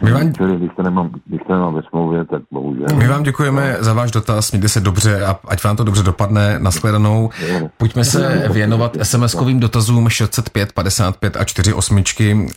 My 0.03 0.13
vám, 0.13 0.35
Čili 0.35 0.57
když 0.57 0.71
to 0.77 0.83
nemám, 0.83 1.11
když 1.27 1.41
to 1.47 1.53
nemám 1.53 1.75
ve 1.75 1.83
smlouvě, 1.83 2.25
tak 2.25 2.43
bohužel. 2.51 2.87
my 2.97 3.09
vám 3.09 3.23
děkujeme 3.23 3.77
za 3.81 3.93
váš 3.93 4.11
dotaz, 4.11 4.53
mějte 4.53 4.69
se 4.69 4.81
dobře 4.81 5.25
a 5.25 5.37
ať 5.49 5.65
vám 5.65 5.77
to 5.77 5.85
dobře 5.85 6.03
dopadne. 6.03 6.59
Naschledanou. 6.59 7.31
Pojďme 7.77 8.05
se 8.05 8.49
věnovat 8.53 8.97
SMS-kovým 8.97 9.59
dotazům 9.59 10.09
605 10.09 10.73
55 10.73 11.37
a 11.37 11.45
48. 11.45 12.03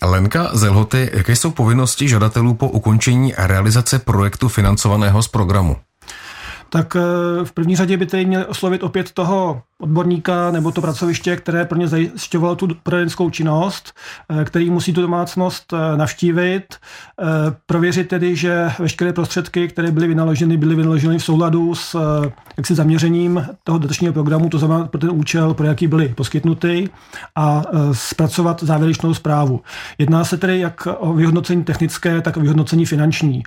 Lenka 0.01 0.49
z 0.53 0.69
Lhoty, 0.69 1.09
jaké 1.13 1.35
jsou 1.35 1.51
povinnosti 1.51 2.07
žadatelů 2.07 2.53
po 2.53 2.67
ukončení 2.67 3.33
realizace 3.37 3.99
projektu 3.99 4.47
financovaného 4.47 5.23
z 5.23 5.27
programu? 5.27 5.75
tak 6.69 6.95
eh, 6.95 7.45
v 7.45 7.51
první 7.51 7.75
řadě 7.75 7.97
by 7.97 8.05
tedy 8.05 8.25
měli 8.25 8.45
oslovit 8.45 8.83
opět 8.83 9.11
toho 9.11 9.61
odborníka 9.81 10.51
nebo 10.51 10.71
to 10.71 10.81
pracoviště, 10.81 11.35
které 11.35 11.65
pro 11.65 11.77
ně 11.77 11.87
zajišťovalo 11.87 12.55
tu 12.55 12.67
poradenskou 12.83 13.29
činnost, 13.29 13.93
eh, 14.29 14.45
který 14.45 14.69
musí 14.69 14.93
tu 14.93 15.01
domácnost 15.01 15.73
eh, 15.73 15.97
navštívit, 15.97 16.75
eh, 16.75 17.25
prověřit 17.65 18.07
tedy, 18.07 18.35
že 18.35 18.71
veškeré 18.79 19.13
prostředky, 19.13 19.67
které 19.67 19.91
byly 19.91 20.07
vynaloženy, 20.07 20.57
byly 20.57 20.75
vynaloženy 20.75 21.17
v 21.17 21.23
souladu 21.23 21.75
s 21.75 21.95
jaksi 22.57 22.75
zaměřením 22.75 23.47
toho 23.63 23.77
dotačního 23.77 24.13
programu, 24.13 24.49
to 24.49 24.59
znamená 24.59 24.87
pro 24.87 24.99
ten 24.99 25.11
účel, 25.11 25.53
pro 25.53 25.65
jaký 25.65 25.87
byly 25.87 26.09
poskytnuty 26.09 26.89
a 27.35 27.63
zpracovat 27.91 28.63
závěrečnou 28.63 29.13
zprávu. 29.13 29.61
Jedná 29.97 30.25
se 30.25 30.37
tedy 30.37 30.59
jak 30.59 30.87
o 30.99 31.13
vyhodnocení 31.13 31.63
technické, 31.63 32.21
tak 32.21 32.37
o 32.37 32.39
vyhodnocení 32.39 32.85
finanční. 32.85 33.43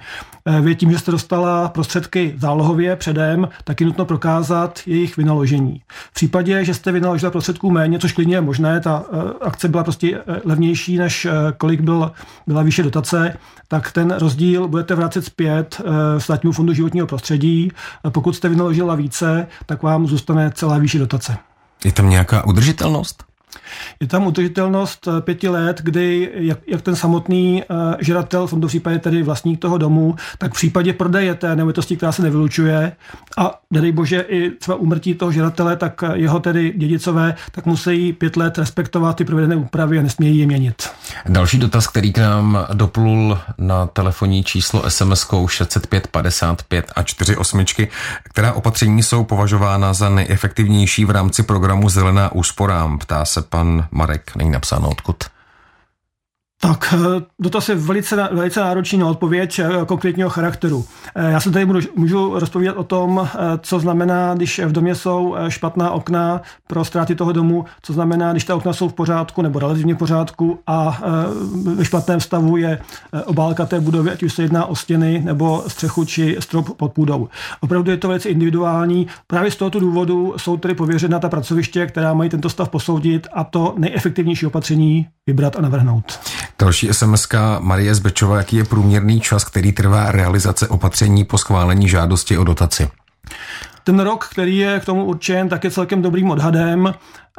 Vy 0.61 0.77
tím, 0.77 0.93
že 0.93 0.99
jste 0.99 1.11
dostala 1.11 1.69
prostředky 1.69 2.35
zálohově 2.39 2.97
předem, 2.97 3.49
tak 3.65 3.81
je 3.81 3.87
nutno 3.87 4.05
prokázat 4.05 4.81
jejich 4.87 5.17
vynaložení. 5.17 5.83
V 6.19 6.21
případě, 6.21 6.65
že 6.65 6.75
jste 6.75 6.93
vynaložila 6.93 7.31
prostředků 7.31 7.71
méně, 7.71 7.99
což 7.99 8.13
klidně 8.13 8.37
je 8.37 8.41
možné, 8.41 8.81
ta 8.81 9.05
akce 9.41 9.69
byla 9.69 9.85
prostě 9.85 10.21
levnější, 10.45 10.99
než 10.99 11.27
kolik 11.57 11.81
byl, 11.81 12.13
byla 12.47 12.63
výše 12.63 12.83
dotace, 12.83 13.37
tak 13.69 13.93
ten 13.93 14.11
rozdíl 14.11 14.69
budete 14.69 14.95
vracet 14.95 15.25
zpět 15.25 15.81
státnímu 16.19 16.53
fondu 16.53 16.73
životního 16.73 17.07
prostředí. 17.07 17.73
Pokud 18.09 18.37
jste 18.37 18.49
vynaložila 18.49 18.95
více, 18.95 19.47
tak 19.67 19.83
vám 19.83 20.07
zůstane 20.07 20.51
celá 20.55 20.79
výše 20.79 20.99
dotace. 20.99 21.37
Je 21.85 21.93
tam 21.93 22.11
nějaká 22.11 22.47
udržitelnost? 22.47 23.25
Je 24.01 24.07
tam 24.07 24.27
udržitelnost 24.27 25.09
eh, 25.09 25.21
pěti 25.21 25.49
let, 25.49 25.81
kdy 25.83 26.31
jak, 26.35 26.59
jak 26.67 26.83
ten 26.83 26.97
samotný 26.97 27.63
uh, 27.71 27.95
žadatel, 28.01 28.47
v 28.47 28.51
tomto 28.51 28.67
případě 28.67 28.99
tedy 28.99 29.23
vlastník 29.23 29.61
toho 29.61 29.79
domu, 29.79 30.15
tak 30.39 30.53
v 30.53 30.55
případě 30.55 30.93
prodeje 30.93 31.35
té 31.35 31.57
nemovitosti, 31.57 31.97
která 31.97 32.13
se 32.13 32.23
nevylučuje 32.23 32.93
a 33.39 33.61
nedej 33.71 33.93
bože 33.93 34.21
i 34.21 34.51
třeba 34.51 34.77
umrtí 34.77 35.15
toho 35.15 35.33
žadatele, 35.33 35.77
tak 35.77 36.03
eh, 36.03 36.11
jeho 36.15 36.41
tedy 36.41 36.73
dědicové, 36.77 37.35
tak 37.53 37.67
musí 37.67 38.13
pět 38.13 38.37
let 38.37 38.59
respektovat 38.59 39.17
ty 39.17 39.25
provedené 39.25 39.57
úpravy 39.57 39.99
a 39.99 40.03
nesmějí 40.03 40.39
je 40.39 40.47
měnit. 40.47 40.91
Další 41.29 41.59
dotaz, 41.59 41.87
který 41.87 42.13
k 42.13 42.19
nám 42.19 42.67
doplul 42.73 43.39
na 43.59 43.87
telefonní 43.87 44.45
číslo 44.45 44.91
SMS 44.91 45.27
605 45.47 46.07
55 46.07 46.93
a 46.97 47.03
48, 47.03 47.65
která 48.23 48.53
opatření 48.53 49.03
jsou 49.03 49.25
považována 49.25 49.93
za 49.93 50.09
nejefektivnější 50.09 51.05
v 51.05 51.11
rámci 51.11 51.43
programu 51.43 51.89
Zelená 51.89 52.33
úsporám, 52.33 52.99
ptá 52.99 53.25
se 53.25 53.43
pan 53.43 53.58
on 53.59 53.85
Marek 53.91 54.37
Ningnap 54.37 54.65
saanut 54.65 55.03
kut. 55.03 55.31
Tak, 56.61 56.95
eh, 56.95 57.23
dotaz 57.39 57.69
je 57.69 57.75
velice, 57.75 58.29
velice 58.33 58.61
náročný 58.61 58.99
na 58.99 59.07
odpověď 59.07 59.59
eh, 59.59 59.69
konkrétního 59.87 60.29
charakteru. 60.29 60.85
Eh, 61.15 61.31
já 61.31 61.41
se 61.41 61.51
tady 61.51 61.67
můžu, 61.67 61.89
můžu 61.97 62.39
rozpovídat 62.39 62.77
o 62.77 62.85
tom, 62.85 63.29
co 63.61 63.81
znamená, 63.81 64.35
když 64.35 64.59
v 64.59 64.73
domě 64.73 64.95
jsou 64.95 65.37
špatná 65.49 65.91
okna 65.91 66.43
pro 66.67 66.85
ztráty 66.85 67.15
toho 67.15 67.33
domu, 67.33 67.65
co 67.83 67.93
znamená, 67.93 68.33
když 68.33 68.45
ta 68.45 68.57
okna 68.57 68.73
jsou 68.73 68.89
v 68.89 68.93
pořádku 68.93 69.43
nebo 69.43 69.59
relativně 69.59 69.95
v 69.95 69.99
pořádku 69.99 70.59
a 70.67 71.01
ve 71.75 71.85
špatném 71.85 72.21
stavu 72.21 72.57
je 72.57 72.79
obálka 73.25 73.67
té 73.67 73.81
budovy, 73.81 74.11
ať 74.11 74.23
už 74.23 74.35
se 74.35 74.43
jedná 74.43 74.67
o 74.67 74.77
stěny 74.77 75.23
nebo 75.25 75.65
střechu 75.67 76.05
či 76.05 76.37
strop 76.41 76.77
pod 76.77 76.93
půdou. 76.93 77.29
Opravdu 77.61 77.91
je 77.91 77.97
to 77.97 78.09
velice 78.09 78.29
individuální. 78.29 79.07
Právě 79.27 79.51
z 79.51 79.57
tohoto 79.57 79.81
důvodu 79.81 80.35
jsou 80.37 80.57
tedy 80.57 80.75
pověřena 80.75 81.19
ta 81.19 81.29
pracoviště, 81.29 81.87
která 81.87 82.15
mají 82.15 82.31
tento 82.31 82.49
stav 82.49 82.69
posoudit 82.69 83.27
a 83.33 83.45
to 83.45 83.75
nejefektivnější 83.79 84.47
opatření 84.47 85.07
vybrat 85.27 85.57
a 85.57 85.61
navrhnout. 85.61 86.19
Další 86.59 86.89
SMS 86.93 87.29
Marie 87.59 87.95
Zbečová, 87.95 88.37
jaký 88.37 88.57
je 88.57 88.65
průměrný 88.65 89.21
čas, 89.21 89.45
který 89.45 89.73
trvá 89.73 90.13
realizace 90.13 90.69
opatření 90.69 91.25
po 91.25 91.39
schválení 91.39 91.89
žádosti 91.89 92.39
o 92.39 92.45
dotaci? 92.45 92.89
Ten 93.85 94.01
rok, 94.01 94.29
který 94.33 94.57
je 94.57 94.81
k 94.81 94.85
tomu 94.85 95.05
určen, 95.05 95.49
tak 95.49 95.65
je 95.65 95.71
celkem 95.71 96.03
dobrým 96.03 96.31
odhadem. 96.31 96.95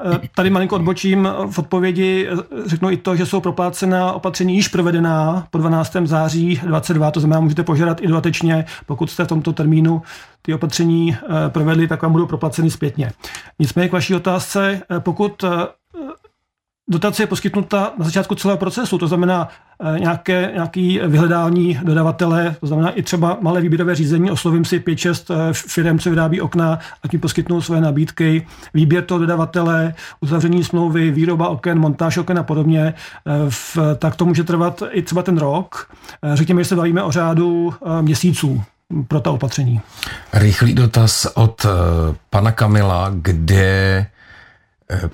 Eh, 0.05 0.19
tady 0.35 0.49
malinko 0.49 0.75
odbočím 0.75 1.29
v 1.51 1.59
odpovědi, 1.59 2.27
řeknu 2.65 2.91
i 2.91 2.97
to, 2.97 3.15
že 3.15 3.25
jsou 3.25 3.41
proplácena 3.41 4.11
opatření 4.11 4.55
již 4.55 4.67
provedená 4.67 5.47
po 5.51 5.57
12. 5.57 6.07
září 6.07 6.61
22, 6.65 7.11
to 7.11 7.19
znamená, 7.19 7.39
můžete 7.39 7.63
požádat 7.63 8.01
i 8.01 8.07
dodatečně, 8.07 8.65
pokud 8.85 9.09
jste 9.09 9.23
v 9.23 9.27
tomto 9.27 9.53
termínu 9.53 10.01
ty 10.41 10.53
opatření 10.53 11.17
eh, 11.21 11.49
provedli, 11.49 11.87
tak 11.87 12.01
vám 12.01 12.11
budou 12.11 12.25
proplaceny 12.25 12.71
zpětně. 12.71 13.11
Nicméně 13.59 13.89
k 13.89 13.93
vaší 13.93 14.15
otázce, 14.15 14.81
pokud 14.99 15.43
dotace 16.89 17.23
je 17.23 17.27
poskytnuta 17.27 17.93
na 17.97 18.05
začátku 18.05 18.35
celého 18.35 18.57
procesu, 18.57 18.97
to 18.97 19.07
znamená 19.07 19.47
eh, 19.95 19.99
nějaké, 19.99 20.51
nějaký 20.53 20.99
vyhledání 21.07 21.79
dodavatele, 21.83 22.55
to 22.59 22.67
znamená 22.67 22.89
i 22.89 23.03
třeba 23.03 23.37
malé 23.41 23.61
výběrové 23.61 23.95
řízení, 23.95 24.31
oslovím 24.31 24.65
si 24.65 24.79
5-6 24.79 25.49
eh, 25.49 25.53
firm, 25.53 25.99
co 25.99 26.09
vyrábí 26.09 26.41
okna, 26.41 26.73
a 26.73 27.07
mi 27.13 27.19
poskytnou 27.19 27.61
své 27.61 27.81
nabídky, 27.81 28.47
výběr 28.73 29.03
toho 29.03 29.19
dodavatele, 29.19 29.93
uzavření 30.21 30.63
smlouvy, 30.63 31.11
výroba 31.11 31.49
oken, 31.49 31.79
montáž 31.79 32.17
oken 32.17 32.39
a 32.39 32.43
podobně, 32.43 32.93
eh, 33.27 33.31
v, 33.49 33.77
tak 33.97 34.15
to 34.15 34.25
může 34.25 34.43
trvat 34.43 34.83
i 34.91 35.01
třeba 35.01 35.23
ten 35.23 35.37
rok. 35.37 35.89
Řekněme, 36.33 36.63
že 36.63 36.69
se 36.69 36.75
bavíme 36.75 37.03
o 37.03 37.11
řádu 37.11 37.73
měsíců 38.01 38.63
pro 39.07 39.19
ta 39.19 39.31
opatření. 39.31 39.81
Rychlý 40.33 40.73
dotaz 40.73 41.27
od 41.33 41.65
pana 42.29 42.51
Kamila, 42.51 43.11
kde 43.13 44.05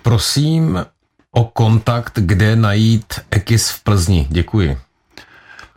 prosím 0.02 0.86
o 1.36 1.44
kontakt, 1.44 2.14
kde 2.16 2.56
najít 2.56 3.14
EKIS 3.32 3.70
v 3.70 3.84
Plzni. 3.84 4.28
Děkuji. 4.30 4.78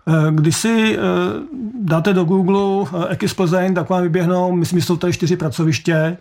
Eh, 0.09 0.31
když 0.31 0.57
si 0.57 0.99
eh, 0.99 1.01
dáte 1.81 2.13
do 2.13 2.25
Google 2.25 2.91
eh, 2.93 3.13
EKIS 3.13 3.35
Plzeň, 3.35 3.75
tak 3.75 3.91
vám 3.91 4.03
vyběhnou, 4.03 4.53
myslím, 4.53 4.81
že 4.81 4.87
jsou 4.87 4.97
tady 4.97 5.13
čtyři 5.13 5.37
pracoviště. 5.37 6.17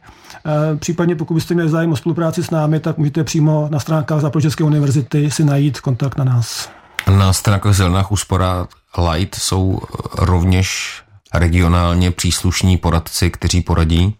Případně 0.79 1.15
pokud 1.15 1.33
byste 1.33 1.53
měli 1.53 1.69
zájem 1.69 1.91
o 1.91 1.95
spolupráci 1.95 2.43
s 2.43 2.49
námi, 2.49 2.79
tak 2.79 2.97
můžete 2.97 3.23
přímo 3.23 3.67
na 3.71 3.79
stránkách 3.79 4.21
Západočeské 4.21 4.63
univerzity 4.63 5.31
si 5.31 5.43
najít 5.43 5.79
kontakt 5.79 6.17
na 6.17 6.23
nás. 6.23 6.69
Na 7.17 7.33
stránkách 7.33 7.73
Zelená 7.73 8.11
úspora 8.11 8.67
Light 9.11 9.35
jsou 9.35 9.79
rovněž 10.13 11.01
regionálně 11.33 12.11
příslušní 12.11 12.77
poradci, 12.77 13.31
kteří 13.31 13.61
poradí? 13.61 14.15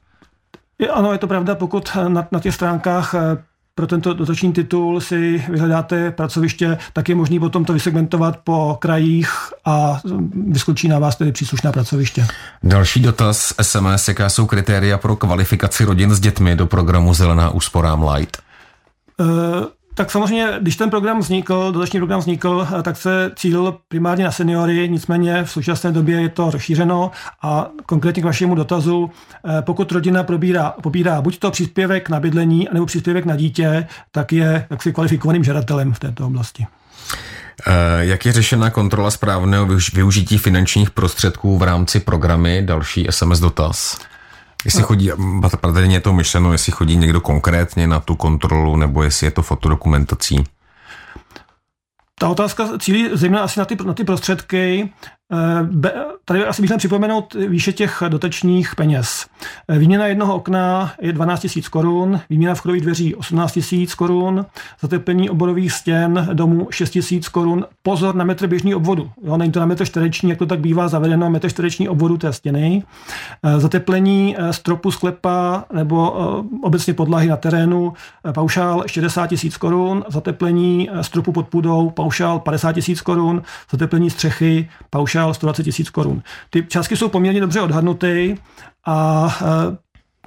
Ano, 0.94 1.12
je 1.12 1.18
to 1.18 1.28
pravda, 1.28 1.56
pokud 1.56 1.98
na, 2.08 2.28
na 2.32 2.40
těch 2.40 2.56
stránkách 2.56 3.16
pro 3.78 3.88
tento 3.88 4.14
dotační 4.14 4.54
titul 4.54 5.02
si 5.02 5.44
vyhledáte 5.50 6.12
pracoviště, 6.12 6.78
tak 6.94 7.10
je 7.10 7.16
možný 7.16 7.40
potom 7.40 7.66
to 7.66 7.74
vysegmentovat 7.74 8.38
po 8.44 8.78
krajích 8.82 9.30
a 9.66 10.02
vyskočí 10.48 10.88
na 10.88 11.00
vás 11.00 11.16
tedy 11.16 11.32
příslušná 11.32 11.72
pracoviště. 11.72 12.28
Další 12.64 13.00
dotaz 13.00 13.54
SMS, 13.62 14.08
jaká 14.08 14.30
jsou 14.30 14.46
kritéria 14.46 14.98
pro 14.98 15.16
kvalifikaci 15.16 15.84
rodin 15.84 16.16
s 16.16 16.20
dětmi 16.20 16.56
do 16.56 16.68
programu 16.68 17.14
Zelená 17.14 17.50
úsporám 17.50 18.08
Light? 18.10 18.38
Uh, 19.20 19.28
tak 19.98 20.12
samozřejmě, 20.12 20.48
když 20.62 20.76
ten 20.76 20.90
program 20.90 21.20
vznikl, 21.20 21.72
dotační 21.72 22.00
program 22.00 22.20
vznikl, 22.20 22.68
eh, 22.80 22.84
tak 22.84 22.98
se 22.98 23.32
cílil 23.36 23.78
primárně 23.88 24.24
na 24.24 24.32
seniory, 24.32 24.90
nicméně 24.90 25.44
v 25.44 25.52
současné 25.52 25.92
době 25.92 26.22
je 26.22 26.30
to 26.30 26.52
rozšířeno 26.52 27.12
a 27.42 27.68
konkrétně 27.86 28.22
k 28.22 28.26
vašemu 28.26 28.56
dotazu, 28.56 29.12
eh, 29.46 29.62
pokud 29.62 29.92
rodina 29.92 30.24
probírá, 30.24 30.74
pobírá 30.84 31.22
buď 31.22 31.40
to 31.40 31.52
příspěvek 31.52 32.10
na 32.10 32.20
bydlení, 32.20 32.68
nebo 32.74 32.86
příspěvek 32.86 33.26
na 33.26 33.36
dítě, 33.36 33.88
tak 34.12 34.32
je 34.32 34.68
jaksi 34.70 34.94
kvalifikovaným 34.94 35.44
žadatelem 35.44 35.94
v 35.94 36.00
této 36.00 36.28
oblasti. 36.28 36.66
Eh, 37.68 37.72
jak 38.00 38.26
je 38.26 38.32
řešena 38.32 38.70
kontrola 38.70 39.12
správného 39.12 39.68
využití 39.94 40.38
finančních 40.38 40.92
prostředků 40.92 41.58
v 41.58 41.64
rámci 41.64 42.00
programy? 42.00 42.62
Další 42.66 43.08
SMS 43.10 43.40
dotaz. 43.40 43.98
Jestli 44.68 44.84
chodí, 44.84 45.12
patrně 45.62 45.96
je 45.96 46.02
to 46.02 46.14
myšleno, 46.14 46.52
jestli 46.52 46.72
chodí 46.72 46.96
někdo 46.96 47.22
konkrétně 47.22 47.88
na 47.88 48.00
tu 48.00 48.16
kontrolu, 48.16 48.76
nebo 48.76 49.04
jestli 49.04 49.28
je 49.28 49.32
to 49.32 49.42
fotodokumentací. 49.42 50.44
Ta 52.20 52.30
otázka 52.30 52.78
cílí 52.80 53.10
zejména 53.14 53.44
asi 53.44 53.60
na 53.60 53.66
ty, 53.66 53.78
na 53.86 53.94
ty 53.94 54.04
prostředky. 54.04 54.94
Eh, 55.32 55.92
tady 56.26 56.46
asi 56.46 56.62
bych 56.62 56.70
měl 56.70 56.78
připomenout 56.78 57.34
výše 57.34 57.74
těch 57.74 58.04
dotačních 58.08 58.76
peněz. 58.76 59.26
Eh, 59.68 59.78
výměna 59.78 60.08
jednoho 60.08 60.36
okna 60.36 60.92
je 61.02 61.14
12 61.14 61.48
000 61.56 61.68
korun, 61.70 62.20
výměna 62.30 62.56
vchodových 62.56 62.82
dveří 62.82 63.16
18 63.16 63.60
000 63.72 63.86
korun, 63.98 64.46
zateplení 64.82 65.30
oborových 65.30 65.72
stěn 65.72 66.30
domů 66.34 66.68
6 66.72 66.98
000 67.12 67.22
korun. 67.32 67.66
Pozor 67.84 68.16
na 68.16 68.26
metr 68.26 68.48
běžný 68.48 68.76
obvodu. 68.76 69.10
Jo, 69.24 69.38
není 69.38 69.52
to 69.52 69.60
na 69.60 69.66
metr 69.66 69.86
čtvereční, 69.86 70.30
jak 70.30 70.40
to 70.40 70.46
tak 70.46 70.60
bývá 70.60 70.88
zavedeno, 70.88 71.30
metr 71.30 71.50
čtvereční 71.50 71.90
obvodu 71.90 72.18
té 72.18 72.34
stěny. 72.34 72.84
Eh, 73.44 73.60
zateplení 73.60 74.36
stropu 74.52 74.92
sklepa 74.92 75.66
nebo 75.74 76.18
obecně 76.64 76.94
podlahy 76.94 77.28
na 77.28 77.38
terénu, 77.38 77.94
paušál 78.32 78.84
60 78.88 79.32
000 79.32 79.56
korun, 79.60 80.04
zateplení 80.08 80.90
stropu 81.02 81.32
pod 81.32 81.48
půdou, 81.48 81.90
paušál 81.90 82.40
50 82.40 82.76
000 82.88 83.00
korun, 83.04 83.42
zateplení 83.72 84.10
střechy, 84.10 84.70
paušál 84.90 85.17
paušál 85.18 85.34
120 85.34 85.64
tisíc 85.64 85.90
korun. 85.90 86.22
Ty 86.50 86.66
částky 86.68 86.98
jsou 86.98 87.10
poměrně 87.10 87.42
dobře 87.42 87.62
odhadnuty 87.62 88.38
a 88.86 89.38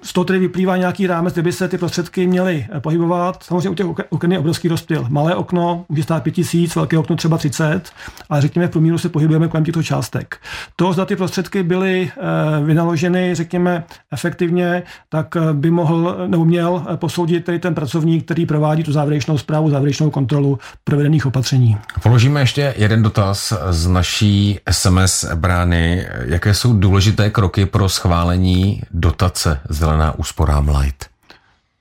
z 0.03 0.13
toho 0.13 0.25
tedy 0.25 0.39
vyplývá 0.39 0.77
nějaký 0.77 1.07
rámec, 1.07 1.35
kde 1.35 1.43
by 1.43 1.53
se 1.53 1.69
ty 1.69 1.79
prostředky 1.79 2.27
měly 2.27 2.67
eh, 2.73 2.81
pohybovat. 2.81 3.43
Samozřejmě 3.43 3.71
u 3.71 3.75
těch 3.75 3.87
oken 4.11 4.33
je 4.33 4.39
obrovský 4.39 4.69
rozptyl. 4.69 5.07
Malé 5.09 5.35
okno 5.35 5.85
může 5.89 6.03
stát 6.03 6.23
5 6.23 6.33
tisíc, 6.33 6.77
velké 6.77 6.99
okno 6.99 7.17
třeba 7.17 7.39
30, 7.39 7.91
ale 8.31 8.41
řekněme 8.41 8.67
v 8.67 8.71
průměru 8.71 8.99
se 8.99 9.09
pohybujeme 9.09 9.49
kolem 9.49 9.65
těchto 9.65 9.83
částek. 9.83 10.37
To, 10.77 10.93
zda 10.93 11.05
ty 11.05 11.17
prostředky 11.17 11.63
byly 11.63 12.11
eh, 12.17 12.65
vynaloženy, 12.65 13.35
řekněme, 13.35 13.85
efektivně, 14.13 14.83
tak 15.09 15.37
eh, 15.37 15.53
by 15.53 15.71
mohl 15.71 16.17
nebo 16.27 16.45
měl 16.45 16.87
posoudit 16.97 17.45
tedy 17.45 17.59
ten 17.59 17.75
pracovník, 17.75 18.25
který 18.25 18.47
provádí 18.47 18.83
tu 18.83 18.93
závěrečnou 18.93 19.39
zprávu, 19.39 19.71
závěrečnou 19.71 20.11
kontrolu 20.11 20.59
provedených 20.85 21.27
opatření. 21.27 21.79
Položíme 22.03 22.41
ještě 22.41 22.75
jeden 22.77 23.03
dotaz 23.03 23.53
z 23.71 23.87
naší 23.87 24.59
SMS 24.71 25.25
brány. 25.35 26.07
Jaké 26.25 26.55
jsou 26.55 26.73
důležité 26.73 27.31
kroky 27.31 27.67
pro 27.67 27.89
schválení 27.89 28.83
dotace 28.91 29.61
z 29.69 29.89
zelená 29.90 30.18
úsporám 30.18 30.68
light? 30.68 31.11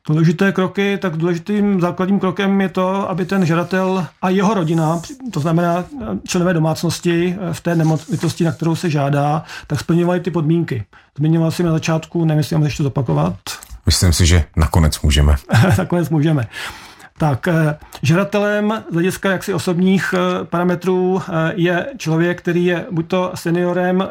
Důležité 0.08 0.52
kroky, 0.52 0.98
tak 0.98 1.18
důležitým 1.18 1.82
základním 1.82 2.20
krokem 2.20 2.62
je 2.62 2.70
to, 2.70 3.10
aby 3.10 3.26
ten 3.26 3.46
žadatel 3.46 4.08
a 4.22 4.30
jeho 4.30 4.54
rodina, 4.54 5.02
to 5.32 5.40
znamená 5.40 5.86
členové 6.28 6.54
domácnosti 6.54 7.36
v 7.52 7.62
té 7.62 7.76
nemovitosti, 7.76 8.44
na 8.44 8.52
kterou 8.52 8.76
se 8.76 8.90
žádá, 8.90 9.44
tak 9.68 9.80
splňovali 9.80 10.20
ty 10.20 10.32
podmínky. 10.32 10.86
Zmiňoval 11.18 11.52
jsem 11.52 11.66
na 11.66 11.72
začátku, 11.72 12.26
nevím, 12.26 12.38
jestli 12.38 12.56
mám 12.56 12.64
ještě 12.64 12.84
zopakovat. 12.84 13.36
Myslím 13.86 14.14
si, 14.14 14.26
že 14.26 14.44
nakonec 14.56 15.02
můžeme. 15.02 15.36
nakonec 15.78 16.10
můžeme. 16.10 16.48
Tak 17.20 17.48
eh, 17.48 17.78
žadatelem 18.02 18.84
z 18.90 18.94
hlediska 18.94 19.32
jaksi 19.32 19.54
osobních 19.54 20.14
eh, 20.14 20.46
parametrů 20.46 21.22
eh, 21.22 21.54
je 21.56 21.88
člověk, 21.98 22.42
který 22.42 22.66
je 22.66 22.86
buď 22.92 23.08
to 23.08 23.32
seniorem 23.36 24.04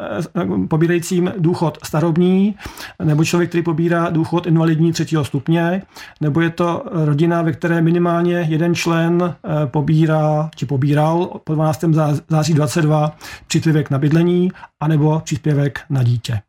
pobírajícím 0.68 1.32
důchod 1.38 1.78
starobní, 1.84 2.54
nebo 3.02 3.24
člověk, 3.24 3.48
který 3.48 3.62
pobírá 3.62 4.10
důchod 4.10 4.46
invalidní 4.46 4.92
třetího 4.92 5.24
stupně, 5.24 5.82
nebo 6.20 6.40
je 6.40 6.50
to 6.50 6.82
rodina, 6.92 7.42
ve 7.42 7.52
které 7.52 7.82
minimálně 7.82 8.46
jeden 8.48 8.74
člen 8.74 9.34
pobírá, 9.66 10.50
či 10.56 10.66
pobíral 10.66 11.40
po 11.44 11.54
12. 11.54 11.84
září 12.28 12.54
22 12.54 13.16
příspěvek 13.46 13.90
na 13.90 13.98
bydlení, 13.98 14.52
anebo 14.80 15.20
příspěvek 15.24 15.80
na 15.90 16.02
dítě. 16.02 16.40